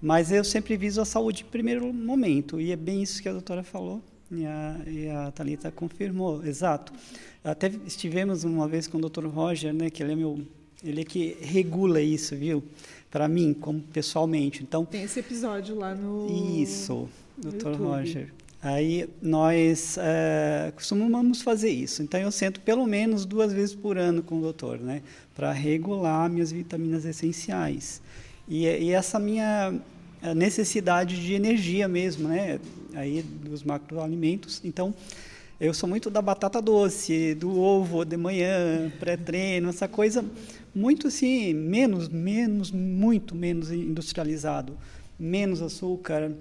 [0.00, 3.32] Mas eu sempre viso a saúde em primeiro momento e é bem isso que a
[3.32, 6.92] doutora falou e a, e a Thalita confirmou, exato.
[7.44, 9.26] Até estivemos uma vez com o Dr.
[9.26, 10.40] Roger, né, que ele é meu,
[10.84, 12.62] ele é que regula isso, viu?
[13.10, 14.62] Para mim, como pessoalmente.
[14.62, 17.74] Então tem esse episódio lá no isso, Dr.
[17.78, 18.32] Roger.
[18.62, 22.02] Aí nós é, costumamos fazer isso.
[22.02, 25.02] Então eu sento pelo menos duas vezes por ano com o doutor, né,
[25.34, 28.00] para regular minhas vitaminas essenciais.
[28.48, 29.74] E, e essa minha
[30.34, 32.60] necessidade de energia mesmo, né?
[32.94, 34.60] Aí dos macroalimentos.
[34.64, 34.94] Então,
[35.60, 40.24] eu sou muito da batata doce, do ovo de manhã, pré-treino, essa coisa
[40.74, 44.76] muito assim, menos, menos, muito menos industrializado,
[45.18, 46.32] menos açúcar,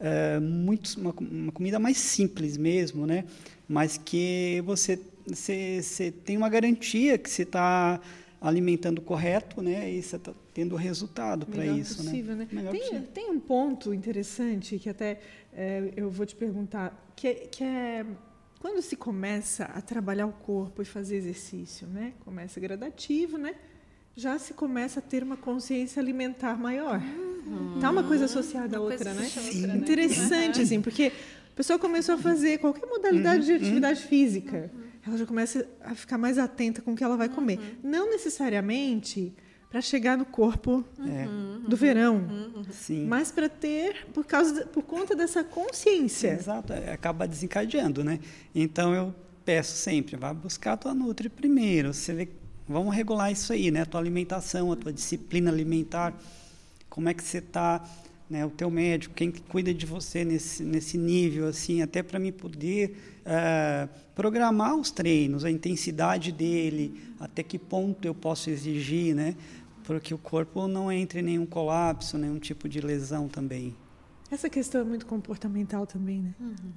[0.00, 3.24] é, muito, uma, uma, comida mais simples mesmo, né?
[3.68, 8.00] Mas que você, você, você tem uma garantia que você está
[8.40, 9.90] alimentando correto, né?
[9.90, 12.10] E você está tendo resultado para isso, né?
[12.10, 12.48] possível, né?
[12.52, 12.70] né?
[12.70, 13.08] Tem, possível.
[13.14, 15.20] tem um ponto interessante que até
[15.52, 18.04] é, eu vou te perguntar, que, é, que é
[18.60, 22.14] quando se começa a trabalhar o corpo e fazer exercício, né?
[22.24, 23.54] Começa gradativo, né?
[24.16, 27.00] Já se começa a ter uma consciência alimentar maior.
[27.46, 27.78] Uhum.
[27.80, 29.24] Tá uma coisa associada à outra, né?
[29.24, 29.76] Outra, né?
[29.76, 31.12] Interessante, assim, porque
[31.52, 33.58] a pessoa começou a fazer qualquer modalidade uhum.
[33.58, 34.70] de atividade física.
[34.72, 37.58] Uhum ela já começa a ficar mais atenta com o que ela vai comer.
[37.58, 37.90] Uhum.
[37.90, 39.32] Não necessariamente
[39.70, 41.68] para chegar no corpo é.
[41.68, 42.24] do verão,
[42.70, 43.06] Sim.
[43.06, 46.28] mas para ter por causa de, por conta dessa consciência.
[46.28, 48.20] Exato, é, acaba desencadeando, né?
[48.54, 51.92] Então eu peço sempre, vá buscar a tua nutri primeiro.
[51.92, 52.28] Você vê,
[52.68, 53.82] vamos regular isso aí, né?
[53.82, 56.14] A tua alimentação, a tua disciplina alimentar,
[56.88, 57.84] como é que você está
[58.28, 62.32] né, o teu médico, quem cuida de você nesse, nesse nível, assim, até para me
[62.32, 69.36] poder uh, programar os treinos, a intensidade dele, até que ponto eu posso exigir, né,
[69.84, 73.76] para que o corpo não entre em nenhum colapso, nenhum tipo de lesão também.
[74.30, 76.34] Essa questão é muito comportamental também, né?
[76.40, 76.72] Uhum.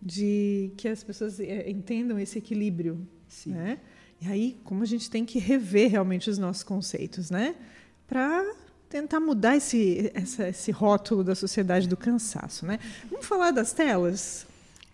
[0.00, 3.50] De que as pessoas é, entendam esse equilíbrio, Sim.
[3.50, 3.78] né?
[4.20, 7.54] E aí, como a gente tem que rever realmente os nossos conceitos, né?
[8.06, 8.44] Para
[8.88, 12.64] tentar mudar esse, essa, esse rótulo da sociedade do cansaço.
[12.64, 12.78] Né?
[13.10, 14.46] Vamos falar das telas?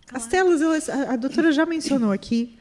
[0.07, 0.25] Claro.
[0.25, 2.59] As telas, elas, a, a doutora já mencionou aqui,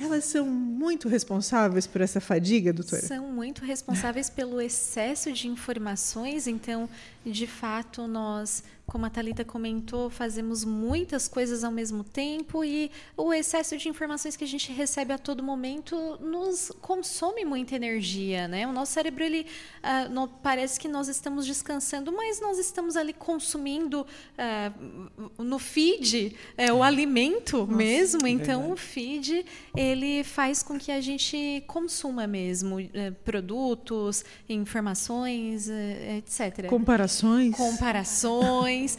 [0.00, 3.02] elas são muito responsáveis por essa fadiga, doutora?
[3.02, 6.88] São muito responsáveis pelo excesso de informações, então,
[7.30, 13.34] de fato, nós como a Talita comentou, fazemos muitas coisas ao mesmo tempo e o
[13.34, 18.66] excesso de informações que a gente recebe a todo momento nos consome muita energia, né?
[18.66, 23.12] O nosso cérebro ele uh, não, parece que nós estamos descansando, mas nós estamos ali
[23.12, 28.26] consumindo uh, no feed é, o alimento Nossa, mesmo.
[28.26, 29.44] É então o feed
[29.76, 32.88] ele faz com que a gente consuma mesmo uh,
[33.22, 36.68] produtos, informações, etc.
[36.68, 37.17] Comparações.
[37.56, 38.98] Comparações.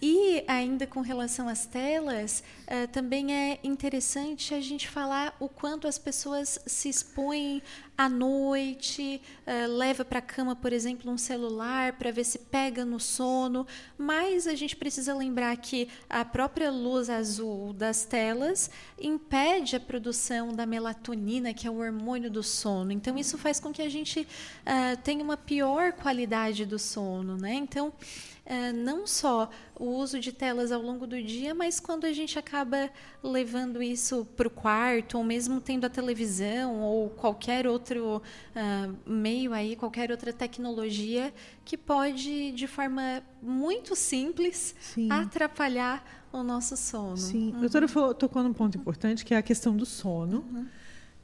[0.00, 5.88] E ainda com relação às telas, uh, também é interessante a gente falar o quanto
[5.88, 7.62] as pessoas se expõem
[7.96, 12.84] à noite, uh, leva para a cama, por exemplo, um celular para ver se pega
[12.84, 13.66] no sono.
[13.96, 20.52] Mas a gente precisa lembrar que a própria luz azul das telas impede a produção
[20.52, 22.92] da melatonina, que é o hormônio do sono.
[22.92, 27.54] Então isso faz com que a gente uh, tenha uma pior qualidade do sono, né?
[27.54, 27.92] Então
[28.74, 32.57] não só o uso de telas ao longo do dia, mas quando a gente acaba
[33.22, 39.52] levando isso para o quarto, ou mesmo tendo a televisão, ou qualquer outro uh, meio
[39.52, 41.32] aí, qualquer outra tecnologia
[41.64, 45.10] que pode, de forma muito simples, Sim.
[45.10, 47.16] atrapalhar o nosso sono.
[47.16, 47.56] Sim, uhum.
[47.56, 50.44] a doutora falou, tocou num ponto importante, que é a questão do sono.
[50.50, 50.66] Uhum.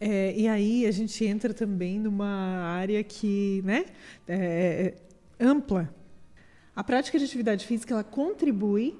[0.00, 3.86] É, e aí a gente entra também numa área que, né,
[4.26, 4.94] é,
[5.38, 5.94] é ampla,
[6.74, 8.98] a prática de atividade física ela contribui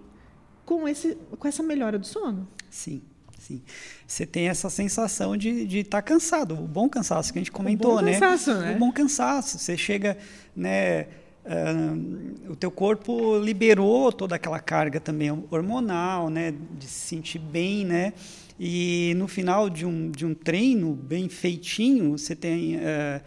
[0.64, 2.48] com, esse, com essa melhora do sono.
[2.70, 3.02] Sim,
[3.38, 3.62] sim.
[4.06, 7.92] Você tem essa sensação de estar tá cansado, o bom cansaço que a gente comentou,
[7.92, 8.12] o bom né?
[8.18, 8.74] Cansaço, né?
[8.74, 9.58] O bom cansaço.
[9.58, 10.16] Você chega,
[10.56, 11.06] né?
[11.44, 16.54] Uh, o teu corpo liberou toda aquela carga também hormonal, né?
[16.78, 18.14] De se sentir bem, né?
[18.58, 23.20] E no final de um, de um treino bem feitinho, você tem uh,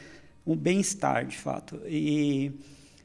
[0.45, 1.79] um bem-estar, de fato.
[1.85, 2.51] E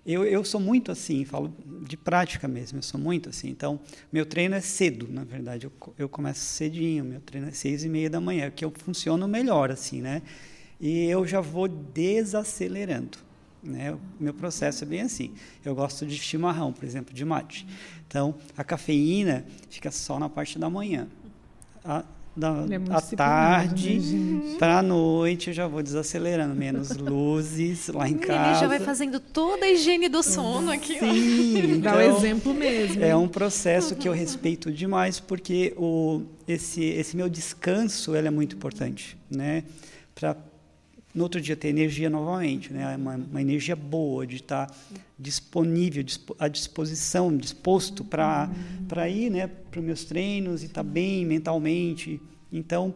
[0.05, 1.55] eu, eu sou muito assim, falo
[1.87, 3.49] de prática mesmo, eu sou muito assim.
[3.49, 3.79] Então,
[4.13, 5.67] meu treino é cedo, na verdade.
[5.67, 9.29] Eu, eu começo cedinho, meu treino é seis e meia da manhã, que eu funciono
[9.29, 10.23] melhor, assim, né?
[10.81, 13.19] E eu já vou desacelerando.
[13.63, 13.97] Né?
[14.19, 15.33] Meu processo é bem assim.
[15.65, 17.65] Eu gosto de chimarrão, por exemplo, de mate.
[18.09, 21.07] Então, a cafeína fica só na parte da manhã.
[21.85, 27.89] A, da é à tarde né, para a noite eu já vou desacelerando menos luzes
[27.89, 28.51] lá em casa.
[28.51, 30.99] Ele já vai fazendo toda a higiene do sono aqui.
[30.99, 33.05] Sim, dá o então, exemplo mesmo.
[33.05, 38.31] É um processo que eu respeito demais porque o esse esse meu descanso ele é
[38.31, 39.65] muito importante, né?
[40.15, 40.37] Para
[41.15, 42.97] no outro dia ter energia novamente, né?
[42.97, 44.75] Uma, uma energia boa de estar tá
[45.19, 46.05] disponível,
[46.39, 48.87] à disposição, disposto para uhum.
[48.87, 52.21] para ir, né, para os meus treinos e estar tá bem mentalmente.
[52.51, 52.95] Então,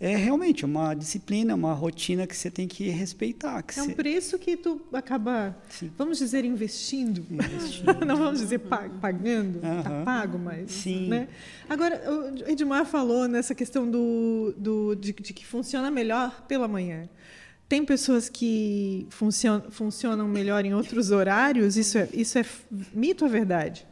[0.00, 3.60] é realmente uma disciplina, uma rotina que você tem que respeitar.
[3.62, 5.90] Que é um preço que tu acaba, Sim.
[5.98, 7.26] vamos dizer, investindo.
[7.28, 7.92] investindo.
[8.06, 10.04] Não vamos dizer pagando, está uhum.
[10.04, 10.70] pago, mas.
[10.70, 11.08] Sim.
[11.08, 11.28] Né?
[11.68, 17.08] Agora, o Edmar falou nessa questão do, do de, de que funciona melhor pela manhã.
[17.68, 21.76] Tem pessoas que funcionam, funcionam melhor em outros horários?
[21.76, 22.44] Isso é, isso é
[22.94, 23.86] mito ou é verdade?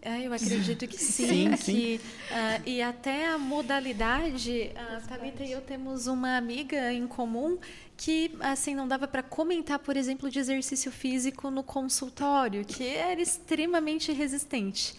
[0.00, 1.56] É, eu acredito que sim.
[1.56, 7.06] sim, que, Uh, e até a modalidade, a Thalita e eu temos uma amiga em
[7.06, 7.58] comum
[7.96, 13.20] que assim não dava para comentar, por exemplo, de exercício físico no consultório, que era
[13.20, 14.94] extremamente resistente.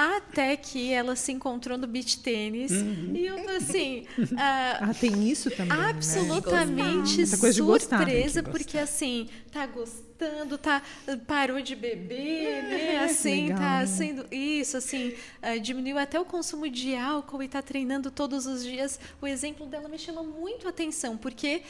[0.00, 2.70] Até que ela se encontrou no beach tênis.
[2.70, 3.12] Uhum.
[3.14, 4.06] E eu tô assim.
[4.18, 5.76] Uh, ah, tem isso também.
[5.76, 5.90] Né?
[5.90, 7.26] Absolutamente né?
[7.26, 10.82] surpresa, porque assim, tá gostando, tá,
[11.26, 13.04] parou de beber, é, né?
[13.04, 13.86] Assim, legal, tá né?
[13.86, 14.26] sendo.
[14.30, 15.08] Isso, assim,
[15.42, 18.98] uh, diminuiu até o consumo de álcool e tá treinando todos os dias.
[19.20, 21.60] O exemplo dela me chamou muito a atenção, porque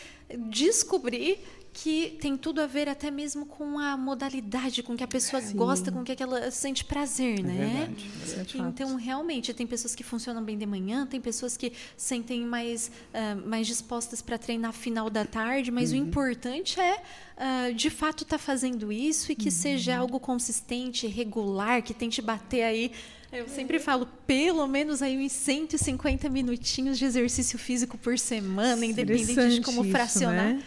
[0.48, 1.40] descobri
[1.72, 5.56] que tem tudo a ver até mesmo com a modalidade com que a pessoa Sim.
[5.56, 7.87] gosta, com que ela sente prazer, é né?
[7.87, 12.44] Verdade, é então, realmente, tem pessoas que funcionam bem de manhã, tem pessoas que sentem
[12.44, 15.98] mais, uh, mais dispostas para treinar final da tarde, mas uhum.
[15.98, 19.50] o importante é, uh, de fato, estar tá fazendo isso e que uhum.
[19.50, 22.92] seja algo consistente, regular, que tente bater aí
[23.33, 29.50] eu sempre falo, pelo menos aí uns 150 minutinhos de exercício físico por semana, independente
[29.50, 30.54] de como fracionar.
[30.54, 30.62] né?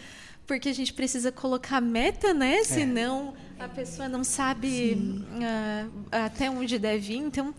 [0.46, 2.56] Porque a gente precisa colocar meta, né?
[2.58, 2.64] É.
[2.64, 7.18] Senão a pessoa não sabe uh, até onde deve ir.
[7.18, 7.54] Então,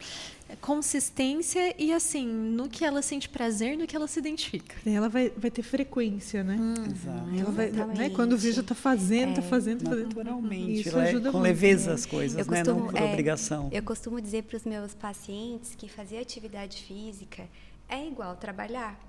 [0.61, 4.75] consistência e assim, no que ela sente prazer, no que ela se identifica.
[4.85, 6.57] Ela vai, vai ter frequência, né?
[6.59, 7.39] Hum, Exato.
[7.39, 8.09] Ela vai, né?
[8.11, 10.07] Quando vê, já está fazendo, está é, fazendo, tá fazendo.
[10.07, 10.81] Naturalmente.
[10.81, 11.95] Isso ajuda com muito, leveza né?
[11.95, 12.57] as coisas, eu né?
[12.59, 13.69] Costumo, não por é, obrigação.
[13.71, 17.47] Eu costumo dizer para os meus pacientes que fazer atividade física
[17.89, 18.99] é igual trabalhar.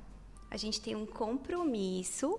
[0.51, 2.39] A gente tem um compromisso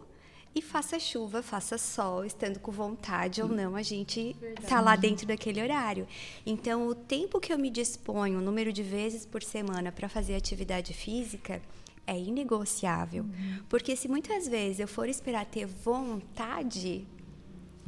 [0.55, 5.27] E faça chuva, faça sol, estando com vontade ou não, a gente está lá dentro
[5.27, 6.07] daquele horário.
[6.45, 10.35] Então, o tempo que eu me disponho, o número de vezes por semana para fazer
[10.35, 11.61] atividade física,
[12.07, 13.23] é inegociável.
[13.23, 13.59] Uhum.
[13.67, 17.05] Porque se muitas vezes eu for esperar ter vontade,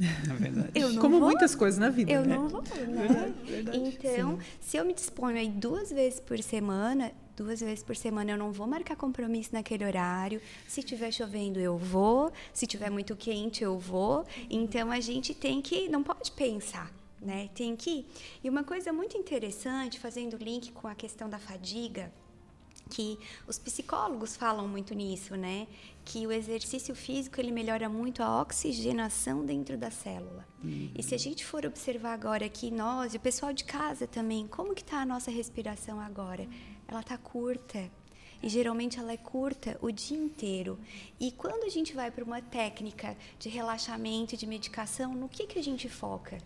[0.00, 0.70] é verdade.
[0.74, 2.12] Eu não Como vou, muitas coisas na vida.
[2.12, 2.34] Eu né?
[2.34, 3.06] não vou, né?
[3.06, 3.78] Verdade, verdade.
[3.78, 4.46] Então, Sim.
[4.60, 8.52] se eu me disponho aí duas vezes por semana, duas vezes por semana eu não
[8.52, 10.42] vou marcar compromisso naquele horário.
[10.68, 12.30] Se estiver chovendo, eu vou.
[12.52, 14.26] Se estiver muito quente, eu vou.
[14.50, 16.92] Então a gente tem que, não pode pensar.
[17.18, 17.48] Né?
[17.54, 18.06] Tem que ir.
[18.44, 22.12] E uma coisa muito interessante, fazendo link com a questão da fadiga,
[22.90, 25.66] que os psicólogos falam muito nisso, né?
[26.04, 30.46] Que o exercício físico ele melhora muito a oxigenação dentro da célula.
[30.64, 30.90] Uhum.
[30.94, 34.46] E se a gente for observar agora aqui nós e o pessoal de casa também,
[34.46, 36.46] como que está a nossa respiração agora?
[36.90, 37.88] Ela está curta.
[38.42, 40.76] E geralmente ela é curta o dia inteiro.
[41.20, 45.58] E quando a gente vai para uma técnica de relaxamento, de medicação, no que que
[45.58, 46.38] a gente foca?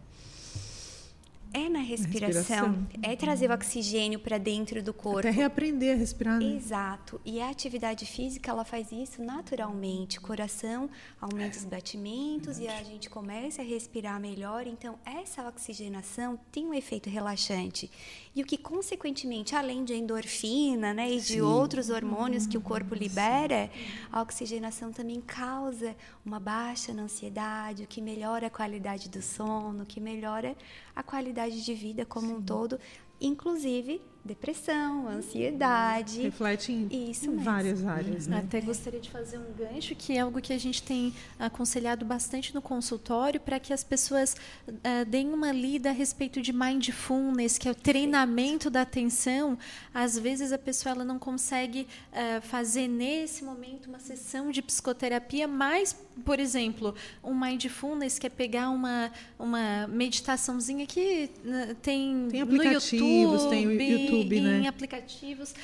[1.57, 2.87] É na respiração, respiração.
[3.01, 5.21] é trazer o oxigênio para dentro do corpo.
[5.21, 6.41] Até reaprender a respirar.
[6.41, 6.57] Né?
[6.57, 7.21] Exato.
[7.25, 10.19] E a atividade física, ela faz isso naturalmente.
[10.19, 10.91] O coração
[11.21, 14.67] aumenta os batimentos e a gente começa a respirar melhor.
[14.67, 17.89] Então, essa oxigenação tem um efeito relaxante.
[18.35, 21.41] E o que, consequentemente, além de endorfina né, e de Sim.
[21.43, 23.71] outros hormônios que o corpo libera,
[24.11, 25.95] a oxigenação também causa
[26.27, 30.57] uma baixa na ansiedade, o que melhora a qualidade do sono, o que melhora
[30.95, 32.35] a qualidade de vida como Sim.
[32.35, 32.79] um todo,
[33.21, 36.23] inclusive depressão, ansiedade.
[36.23, 38.27] Reflete em, Isso em várias áreas.
[38.27, 38.39] Né?
[38.39, 42.55] Até gostaria de fazer um gancho, que é algo que a gente tem aconselhado bastante
[42.55, 44.35] no consultório, para que as pessoas
[44.67, 49.59] uh, deem uma lida a respeito de mindfulness, que é o treinamento da atenção.
[49.93, 55.47] Às vezes a pessoa ela não consegue uh, fazer nesse momento uma sessão de psicoterapia,
[55.47, 62.41] mas, por exemplo, um mindfulness que é pegar uma, uma meditaçãozinha que uh, tem, tem
[62.41, 64.69] aplicativos, no YouTube, tem o YouTube YouTube, em né?
[64.69, 65.55] aplicativos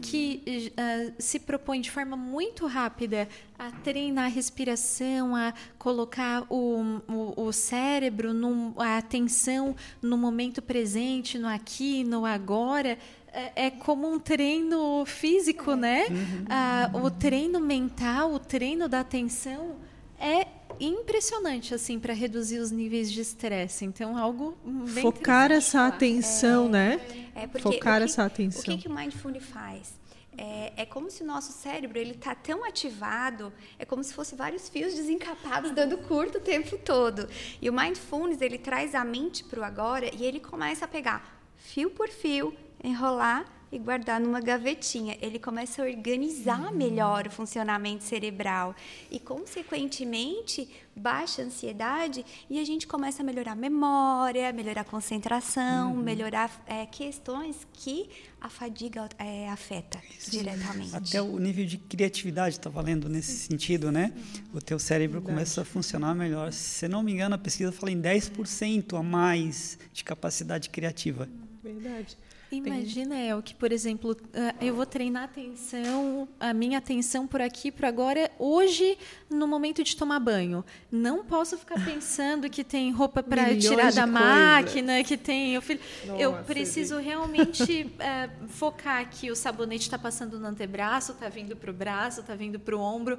[0.00, 7.00] que uh, se propõem de forma muito rápida a treinar a respiração, a colocar o,
[7.08, 12.98] o, o cérebro, num, a atenção no momento presente, no aqui, no agora
[13.32, 16.06] é, é como um treino físico, né?
[16.08, 16.44] Uhum.
[16.48, 19.76] Ah, o treino mental, o treino da atenção
[20.18, 20.46] é
[20.80, 23.84] impressionante assim para reduzir os níveis de estresse.
[23.84, 27.00] Então, algo bem focar essa atenção, é, né?
[27.34, 28.60] É porque focar que, essa atenção.
[28.60, 30.00] O que, que o mindfulness faz?
[30.36, 34.34] É, é, como se o nosso cérebro ele está tão ativado, é como se fosse
[34.34, 37.28] vários fios desencapados dando curto o tempo todo.
[37.60, 41.40] E o mindfulness ele traz a mente para o agora e ele começa a pegar
[41.56, 45.16] fio por fio, enrolar e guardar numa gavetinha.
[45.20, 48.74] Ele começa a organizar melhor o funcionamento cerebral
[49.10, 54.84] e, consequentemente, baixa a ansiedade e a gente começa a melhorar a memória, melhorar a
[54.84, 56.02] concentração, uhum.
[56.02, 58.08] melhorar é, questões que
[58.40, 60.30] a fadiga é, afeta Isso.
[60.30, 60.96] diretamente.
[60.96, 64.12] Até o nível de criatividade está valendo nesse sentido, né?
[64.14, 64.58] Uhum.
[64.58, 65.34] O teu cérebro Verdade.
[65.34, 66.52] começa a funcionar melhor.
[66.52, 71.28] Se não me engano, a pesquisa fala em 10% a mais de capacidade criativa.
[71.62, 72.16] Verdade.
[72.52, 77.40] Imagina, El, que, por exemplo, ah, eu vou treinar a atenção, a minha atenção por
[77.40, 80.64] aqui, por agora, hoje, no momento de tomar banho.
[80.90, 85.54] Não posso ficar pensando que tem roupa para tirar da máquina, que tem.
[85.54, 85.62] Eu,
[86.06, 87.06] Nossa, eu preciso gente.
[87.06, 92.20] realmente uh, focar que o sabonete está passando no antebraço, está vindo para o braço,
[92.20, 93.18] está vindo para o ombro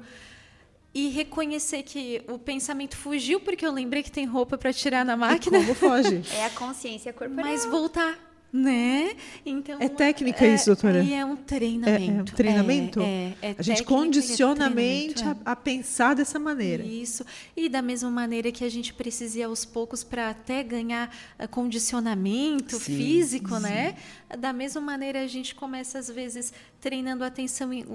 [0.94, 5.16] e reconhecer que o pensamento fugiu porque eu lembrei que tem roupa para tirar na
[5.16, 5.58] máquina.
[5.58, 6.22] E como foge?
[6.36, 7.46] É a consciência corporal.
[7.46, 9.16] Mas voltar né?
[9.46, 11.02] Então, é técnica é, isso, doutora?
[11.02, 12.02] E é um treinamento.
[12.02, 13.00] É, é um treinamento?
[13.00, 15.36] É, é, é a gente condiciona a mente a, é.
[15.46, 16.84] a, pensar dessa maneira.
[16.84, 17.24] Isso.
[17.56, 21.48] E da mesma maneira que a gente precisa ir aos poucos para até ganhar ah,
[21.48, 23.62] condicionamento sim, físico, sim.
[23.62, 23.94] né?
[24.38, 26.52] Da mesma maneira a gente começa às vezes
[26.82, 27.86] treinando a atenção em,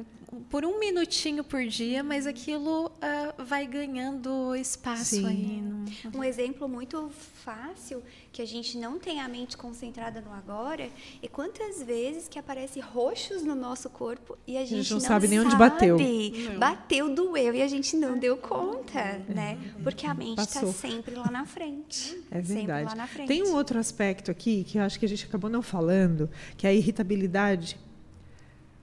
[0.50, 5.28] por um minutinho por dia, mas aquilo uh, vai ganhando espaço sim.
[5.28, 5.62] aí.
[5.62, 6.17] No...
[6.17, 7.12] Um exemplo muito
[7.43, 10.89] fácil que a gente não tem a mente concentrada no agora
[11.21, 15.00] e quantas vezes que aparece roxos no nosso corpo e a gente, a gente não,
[15.00, 15.97] não, sabe nem onde bateu.
[15.97, 16.60] Não.
[16.60, 19.21] Bateu, doeu e a gente não deu conta, é.
[19.28, 19.58] né?
[19.84, 22.17] Porque a mente está sempre lá na frente.
[22.32, 22.86] É verdade.
[22.86, 23.28] lá na frente.
[23.28, 26.65] Tem um outro aspecto aqui que eu acho que a gente acabou não falando, que
[26.65, 27.78] é a irritabilidade.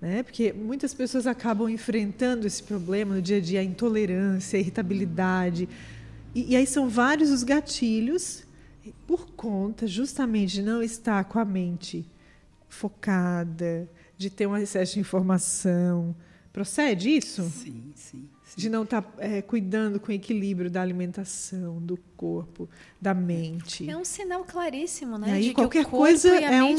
[0.05, 0.23] Né?
[0.23, 5.67] Porque muitas pessoas acabam enfrentando esse problema no dia a dia, a intolerância, a irritabilidade.
[6.35, 8.45] E, e aí são vários os gatilhos
[9.07, 12.05] por conta justamente de não estar com a mente
[12.69, 13.89] focada,
[14.19, 16.15] de ter um excesso de informação.
[16.53, 17.43] Procede isso?
[17.45, 18.29] Sim, sim.
[18.57, 22.69] De não estar tá, é, cuidando com o equilíbrio da alimentação, do corpo,
[23.01, 23.89] da mente.
[23.89, 25.29] É um sinal claríssimo, né?
[25.29, 26.75] E aí, de qualquer coisa é um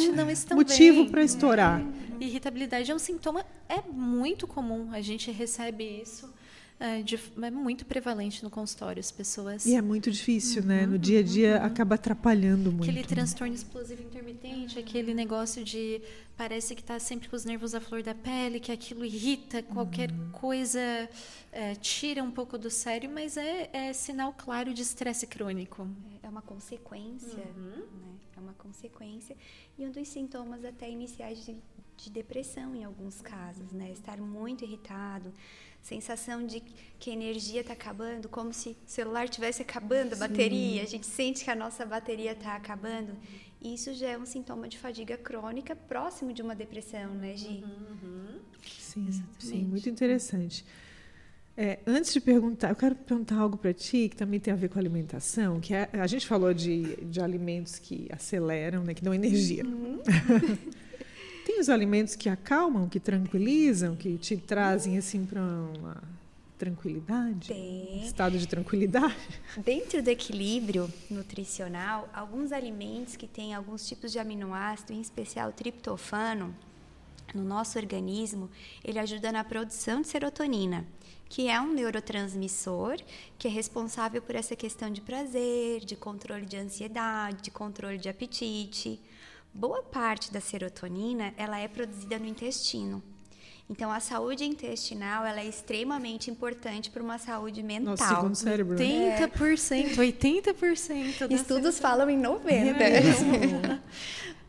[0.55, 1.81] motivo para estourar.
[1.81, 2.23] É.
[2.23, 4.89] Irritabilidade é um sintoma, é muito comum.
[4.91, 6.33] A gente recebe isso
[6.79, 8.99] é, de, é, muito prevalente no consultório.
[8.99, 9.65] As pessoas.
[9.65, 10.85] E é muito difícil, uhum, né?
[10.85, 11.65] No dia a dia uhum.
[11.65, 12.83] acaba atrapalhando muito.
[12.83, 13.07] Aquele né?
[13.07, 16.01] transtorno explosivo intermitente, aquele negócio de
[16.37, 20.11] parece que está sempre com os nervos à flor da pele, que aquilo irrita, qualquer
[20.11, 20.31] uhum.
[20.31, 21.09] coisa
[21.51, 25.87] é, tira um pouco do sério, mas é, é sinal claro de estresse crônico.
[26.21, 27.63] É uma consequência, uhum.
[27.63, 27.83] né?
[28.37, 29.35] É uma consequência
[29.77, 31.55] e um dos sintomas até iniciais de,
[31.97, 33.91] de depressão em alguns casos, né?
[33.91, 35.31] Estar muito irritado
[35.85, 36.63] sensação de
[36.97, 41.05] que a energia está acabando, como se o celular estivesse acabando a bateria, a gente
[41.05, 43.15] sente que a nossa bateria está acabando.
[43.61, 47.63] Isso já é um sintoma de fadiga crônica próximo de uma depressão, né, Gi?
[47.63, 48.39] Uhum.
[48.79, 50.65] Sim, sim, muito interessante.
[51.57, 54.67] É, antes de perguntar, eu quero perguntar algo para ti que também tem a ver
[54.67, 59.13] com alimentação, que é, a gente falou de, de alimentos que aceleram, né, que dão
[59.13, 59.65] energia.
[59.65, 60.01] Uhum.
[61.45, 66.03] Tem os alimentos que acalmam, que tranquilizam, que te trazem assim para uma
[66.57, 67.49] tranquilidade?
[67.49, 68.05] Tem.
[68.05, 69.15] Estado de tranquilidade?
[69.57, 76.55] Dentro do equilíbrio nutricional, alguns alimentos que têm alguns tipos de aminoácido, em especial triptofano,
[77.33, 78.49] no nosso organismo,
[78.83, 80.85] ele ajuda na produção de serotonina,
[81.27, 82.97] que é um neurotransmissor
[83.37, 88.07] que é responsável por essa questão de prazer, de controle de ansiedade, de controle de
[88.07, 89.01] apetite
[89.55, 93.01] boa parte da serotonina ela é produzida no intestino.
[93.67, 97.95] Então, a saúde intestinal ela é extremamente importante para uma saúde mental.
[97.97, 98.77] Nosso segundo cérebro.
[98.77, 101.31] 80%, 80%.
[101.31, 103.79] Estudos falam em 90%.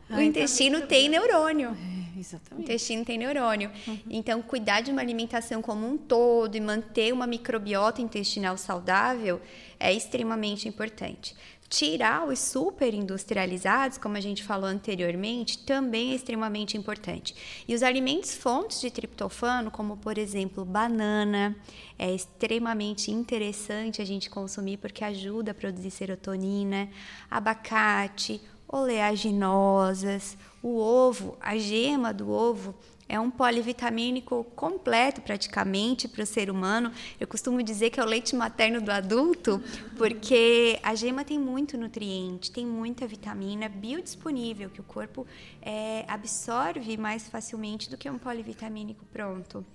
[0.09, 1.69] É o intestino tem neurônio.
[2.15, 2.61] É, exatamente.
[2.61, 3.71] O intestino tem neurônio.
[3.87, 3.99] Uhum.
[4.07, 9.41] Então, cuidar de uma alimentação como um todo e manter uma microbiota intestinal saudável
[9.79, 11.35] é extremamente importante.
[11.69, 17.35] Tirar os superindustrializados, como a gente falou anteriormente, também é extremamente importante.
[17.67, 21.53] E os alimentos fontes de triptofano, como por exemplo banana,
[21.99, 26.89] é extremamente interessante a gente consumir porque ajuda a produzir serotonina,
[27.29, 32.75] abacate, oleaginosas, o ovo, a gema do ovo
[33.09, 36.91] é um polivitamínico completo, praticamente, para o ser humano.
[37.19, 39.61] Eu costumo dizer que é o leite materno do adulto,
[39.97, 45.25] porque a gema tem muito nutriente, tem muita vitamina biodisponível, que o corpo
[45.61, 49.65] é, absorve mais facilmente do que um polivitamínico pronto.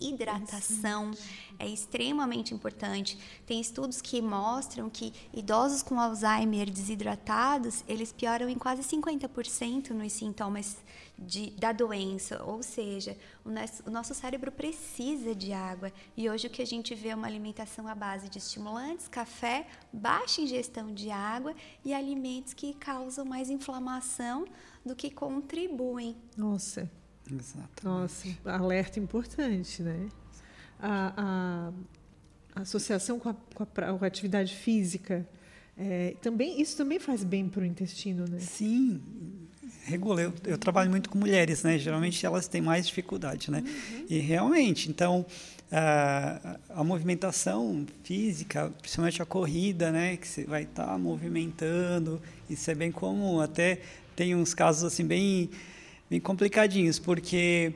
[0.00, 1.10] Hidratação
[1.58, 3.18] é extremamente importante.
[3.44, 10.12] Tem estudos que mostram que idosos com Alzheimer desidratados, eles pioram em quase 50% nos
[10.12, 10.76] sintomas
[11.18, 15.92] de, da doença, ou seja, o nosso, o nosso, cérebro precisa de água.
[16.16, 19.66] E hoje o que a gente vê é uma alimentação à base de estimulantes, café,
[19.92, 21.54] baixa ingestão de água
[21.84, 24.46] e alimentos que causam mais inflamação
[24.84, 26.16] do que contribuem.
[26.36, 26.88] Nossa.
[27.30, 27.84] Exato.
[27.84, 30.08] Nossa, alerta importante, né?
[30.80, 31.72] A, a,
[32.54, 33.64] a associação com a, com
[34.04, 35.28] a, atividade física,
[35.76, 38.38] é, também, isso também faz bem para o intestino, né?
[38.38, 39.02] Sim,
[39.88, 40.22] regula.
[40.22, 41.78] Eu, eu, trabalho muito com mulheres, né?
[41.78, 43.64] Geralmente elas têm mais dificuldade, né?
[43.64, 44.04] Uhum.
[44.08, 45.24] E realmente, então
[45.72, 50.16] a, a, movimentação física, principalmente a corrida, né?
[50.16, 53.40] Que você vai estar tá movimentando, isso é bem comum.
[53.40, 53.80] Até
[54.14, 55.50] tem uns casos assim bem,
[56.08, 57.72] bem complicadinhos, porque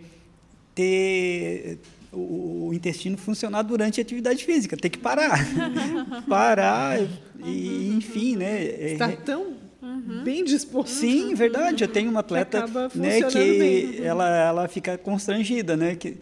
[0.74, 1.78] ter
[2.12, 5.38] o, o intestino funcionar durante a atividade física, tem que parar,
[6.28, 6.98] parar
[7.44, 8.62] e enfim, né?
[8.64, 10.22] Está tão uhum.
[10.24, 10.94] bem disposto.
[10.94, 11.84] Sim, verdade.
[11.84, 12.64] Eu tenho uma atleta
[12.94, 14.04] né, que bem.
[14.04, 15.96] ela, ela fica constrangida, né?
[15.96, 16.18] Que,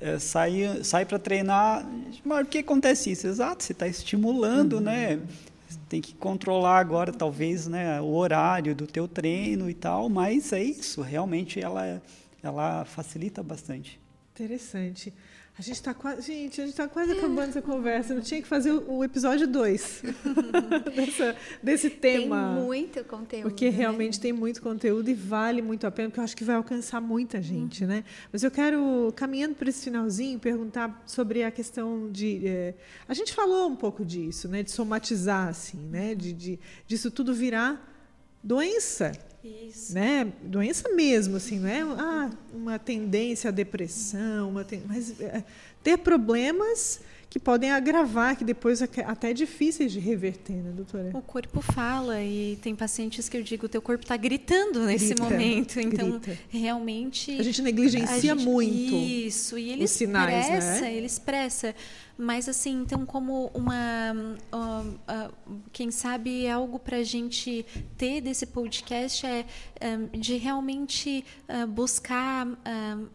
[0.00, 1.86] é, sai sai para treinar,
[2.24, 3.26] mas por que acontece isso?
[3.26, 4.80] Exato, você está estimulando, uhum.
[4.80, 5.20] né?
[5.88, 10.62] Tem que controlar agora, talvez, né, o horário do teu treino e tal, mas é
[10.62, 12.02] isso, realmente ela,
[12.42, 13.98] ela facilita bastante.
[14.34, 15.12] Interessante.
[15.58, 18.12] A gente está quase, gente, a gente está quase acabando essa conversa.
[18.12, 20.02] Eu tinha que fazer o, episódio 2
[21.62, 22.54] desse tema.
[22.54, 23.44] Tem muito conteúdo.
[23.44, 23.76] Porque né?
[23.76, 27.00] realmente tem muito conteúdo e vale muito a pena, porque eu acho que vai alcançar
[27.00, 27.88] muita gente, uhum.
[27.88, 28.04] né?
[28.30, 32.46] Mas eu quero, caminhando para esse finalzinho, perguntar sobre a questão de.
[32.46, 32.74] É,
[33.08, 34.62] a gente falou um pouco disso, né?
[34.62, 36.14] De somatizar, assim, né?
[36.14, 37.95] De, de, disso tudo virar
[38.46, 39.12] doença.
[39.42, 39.94] Isso.
[39.94, 40.32] Né?
[40.42, 44.82] Doença mesmo, assim, não é ah, uma tendência à depressão, uma ten...
[44.86, 45.44] mas é,
[45.82, 51.10] ter problemas que podem agravar, que depois é até é difíceis de reverter, né, doutora?
[51.12, 55.08] O corpo fala e tem pacientes que eu digo, o teu corpo está gritando nesse
[55.08, 56.38] grita, momento, então grita.
[56.48, 58.94] realmente a gente negligencia a gente, muito.
[58.94, 60.94] Isso, e ele os sinais, expressa, né?
[60.94, 61.74] ele expressa
[62.18, 64.12] Mas assim, então como uma,
[64.50, 67.66] uh, uh, quem sabe é algo para a gente
[67.98, 69.44] ter desse podcast é
[69.82, 72.46] um, de realmente uh, buscar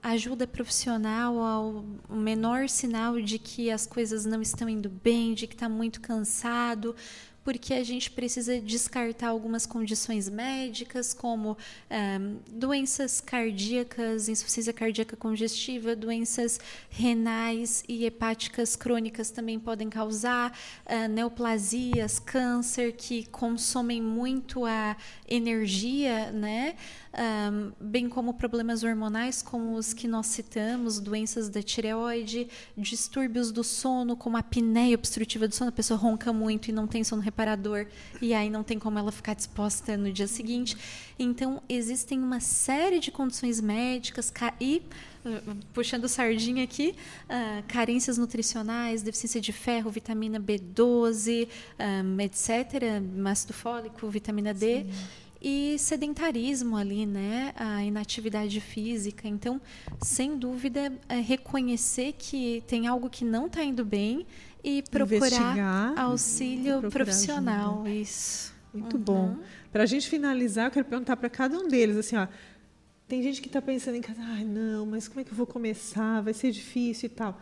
[0.03, 5.55] ajuda profissional ao menor sinal de que as coisas não estão indo bem, de que
[5.55, 6.95] está muito cansado
[7.43, 11.57] porque a gente precisa descartar algumas condições médicas, como
[11.89, 21.07] um, doenças cardíacas, insuficiência cardíaca congestiva, doenças renais e hepáticas crônicas também podem causar, uh,
[21.07, 24.95] neoplasias, câncer, que consomem muito a
[25.27, 26.75] energia, né?
[27.13, 32.47] Um, bem como problemas hormonais, como os que nós citamos, doenças da tireoide,
[32.77, 36.87] distúrbios do sono, como a apneia obstrutiva do sono, a pessoa ronca muito e não
[36.87, 37.85] tem sono reparador,
[38.21, 40.77] e aí não tem como ela ficar disposta no dia seguinte.
[41.19, 44.81] Então, existem uma série de condições médicas e
[45.73, 46.95] puxando sardinha aqui,
[47.25, 51.47] uh, carências nutricionais, deficiência de ferro, vitamina B12,
[51.79, 52.49] um, etc.,
[53.29, 54.85] ácido fólico, vitamina D.
[54.85, 57.53] Sim e sedentarismo ali, né?
[57.55, 59.27] A inatividade física.
[59.27, 59.59] Então,
[59.99, 64.25] sem dúvida, é reconhecer que tem algo que não está indo bem
[64.63, 67.73] e procurar Investigar, auxílio procurar profissional.
[67.81, 67.89] Ajuda.
[67.89, 68.53] Isso.
[68.73, 69.03] Muito uhum.
[69.03, 69.37] bom.
[69.71, 72.27] Para a gente finalizar, eu quero perguntar para cada um deles assim, ó.
[73.07, 75.45] Tem gente que está pensando em casa, ai não, mas como é que eu vou
[75.45, 76.21] começar?
[76.21, 77.37] Vai ser difícil e tal.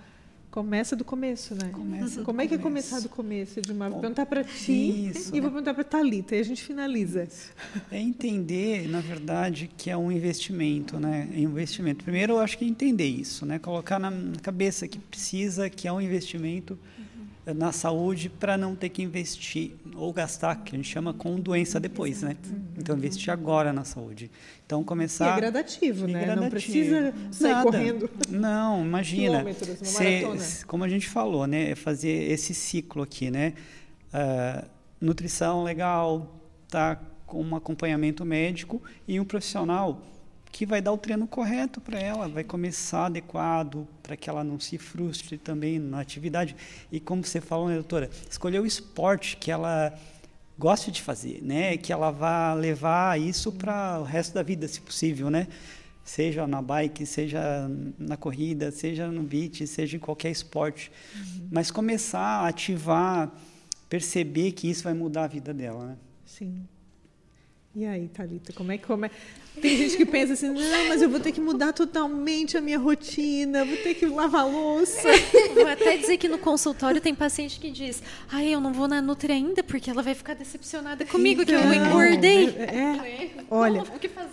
[0.52, 1.70] Começa do começo, né?
[1.72, 3.92] Começa Como é que é começar do começo, Edmar?
[3.92, 7.24] Vou perguntar para ti Isso, e vou perguntar para Talita e a gente finaliza.
[7.24, 7.54] Isso.
[7.92, 11.30] É entender, na verdade, que é um investimento, né?
[11.32, 12.04] É um investimento.
[12.04, 13.60] Primeiro, eu acho que é entender isso, né?
[13.60, 16.80] Colocar na cabeça que precisa, que é um investimento.
[17.54, 21.80] Na saúde para não ter que investir ou gastar, que a gente chama com doença
[21.80, 22.36] depois, né?
[22.78, 24.32] Então, investir agora na saúde.
[24.66, 25.30] Então começar.
[25.30, 26.26] E é gradativo, né?
[26.26, 26.42] Gradativo.
[26.42, 27.64] Não precisa sair Nada.
[27.64, 28.10] correndo.
[28.30, 29.44] Não, imagina.
[29.84, 30.24] Cê,
[30.68, 31.76] como a gente falou, né?
[31.76, 33.54] Fazer esse ciclo aqui, né?
[34.14, 34.68] Uh,
[35.02, 40.02] nutrição legal, tá com um acompanhamento médico e um profissional
[40.52, 44.60] que vai dar o treino correto para ela, vai começar adequado para que ela não
[44.60, 46.56] se frustre também na atividade.
[46.92, 49.98] E como você falou, né, doutora, escolher o esporte que ela
[50.58, 51.78] goste de fazer, né?
[51.78, 55.48] Que ela vá levar isso para o resto da vida, se possível, né?
[56.04, 57.40] Seja na bike, seja
[57.98, 60.92] na corrida, seja no beach, seja em qualquer esporte.
[61.16, 61.48] Uhum.
[61.52, 63.32] Mas começar a ativar,
[63.88, 65.98] perceber que isso vai mudar a vida dela, né?
[66.26, 66.68] Sim.
[67.76, 69.12] E aí, Thalita, como é que come...
[69.62, 72.80] Tem gente que pensa assim, não, mas eu vou ter que mudar totalmente a minha
[72.80, 75.08] rotina, vou ter que lavar louça.
[75.54, 78.02] Vou até dizer que no consultório tem paciente que diz,
[78.32, 81.68] ai, eu não vou na Nutri ainda porque ela vai ficar decepcionada comigo então, que
[81.68, 82.50] eu então, engordei.
[82.58, 83.32] É, é.
[83.50, 83.84] olha,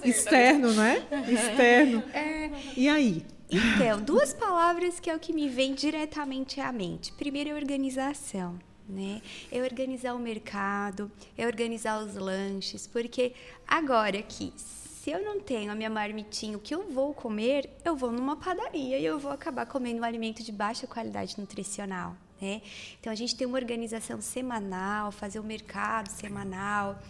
[0.04, 1.02] externo, não é?
[1.28, 2.02] Externo.
[2.14, 2.50] É.
[2.76, 3.24] E aí?
[3.50, 7.12] Então, duas palavras que é o que me vem diretamente à mente.
[7.12, 8.58] Primeiro é organização
[8.88, 9.20] né?
[9.50, 13.32] É organizar o mercado, é organizar os lanches, porque
[13.66, 17.94] agora que se eu não tenho a minha marmitinha, o que eu vou comer, eu
[17.94, 22.60] vou numa padaria e eu vou acabar comendo um alimento de baixa qualidade nutricional, né?
[22.98, 27.00] Então a gente tem uma organização semanal, fazer o mercado semanal.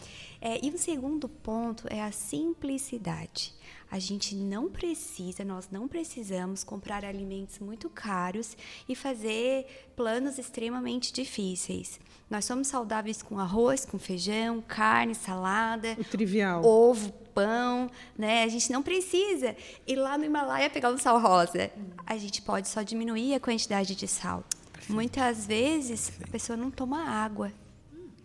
[0.43, 3.55] É, e o segundo ponto é a simplicidade.
[3.97, 8.55] A gente não precisa, nós não precisamos comprar alimentos muito caros
[8.87, 11.99] e fazer planos extremamente difíceis.
[12.29, 18.43] Nós somos saudáveis com arroz, com feijão, carne, salada, o trivial, ovo, pão, né?
[18.43, 21.71] A gente não precisa ir lá no Himalaia pegar um sal rosa.
[22.07, 24.45] A gente pode só diminuir a quantidade de sal.
[24.75, 24.93] Perfeito.
[24.93, 27.51] Muitas vezes a pessoa não toma água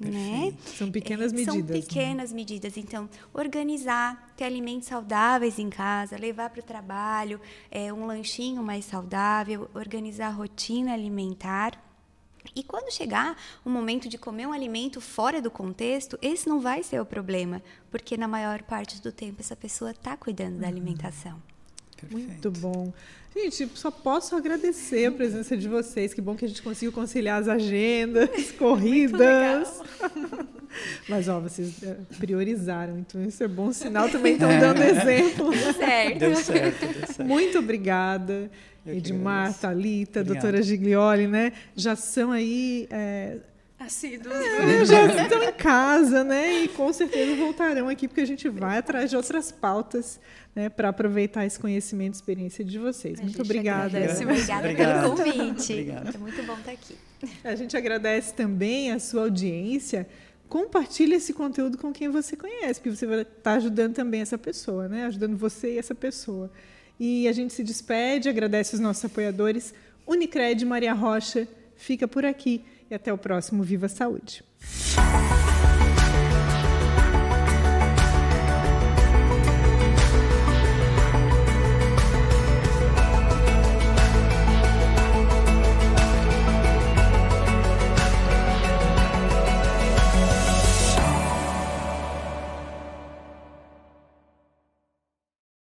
[0.10, 0.54] né?
[0.66, 1.54] São pequenas medidas.
[1.54, 1.82] São né?
[1.82, 2.36] pequenas né?
[2.36, 2.78] medidas.
[2.78, 7.40] Então, organizar, ter alimentos saudáveis em casa, levar para o trabalho,
[7.70, 11.80] é, um lanchinho mais saudável, organizar a rotina alimentar.
[12.56, 16.82] E quando chegar o momento de comer um alimento fora do contexto, esse não vai
[16.82, 20.72] ser o problema, porque na maior parte do tempo essa pessoa está cuidando da uhum.
[20.72, 21.51] alimentação.
[22.02, 22.28] Perfeito.
[22.28, 22.94] Muito bom.
[23.34, 26.14] Gente, só posso agradecer a presença de vocês.
[26.14, 29.82] Que bom que a gente conseguiu conciliar as agendas, corridas.
[31.08, 34.08] Mas, ó, vocês eh, priorizaram, então isso é bom sinal.
[34.12, 34.60] Também estão é.
[34.60, 35.54] dando exemplo.
[35.78, 36.20] Certo.
[36.20, 37.24] Deu certo, deu certo.
[37.24, 38.52] Muito obrigada.
[38.86, 41.54] Edmar, Thalita, doutora Giglioli, né?
[41.76, 43.38] Já são aí é,
[43.82, 44.34] assíduos.
[44.34, 46.64] É, já estão em casa, né?
[46.64, 50.20] E com certeza voltarão aqui, porque a gente vai atrás de outras pautas
[50.56, 53.20] né, para aproveitar esse conhecimento e experiência de vocês.
[53.20, 53.98] A muito obrigada.
[53.98, 55.74] Obrigada pelo convite.
[55.74, 56.16] Obrigado.
[56.16, 56.96] É muito bom estar aqui.
[57.44, 60.08] A gente agradece também a sua audiência.
[60.48, 64.88] Compartilhe esse conteúdo com quem você conhece, porque você vai estar ajudando também essa pessoa,
[64.88, 65.06] né?
[65.06, 66.52] Ajudando você e essa pessoa.
[67.00, 69.74] E a gente se despede, agradece os nossos apoiadores,
[70.06, 74.44] Unicred Maria Rocha, fica por aqui e até o próximo Viva Saúde.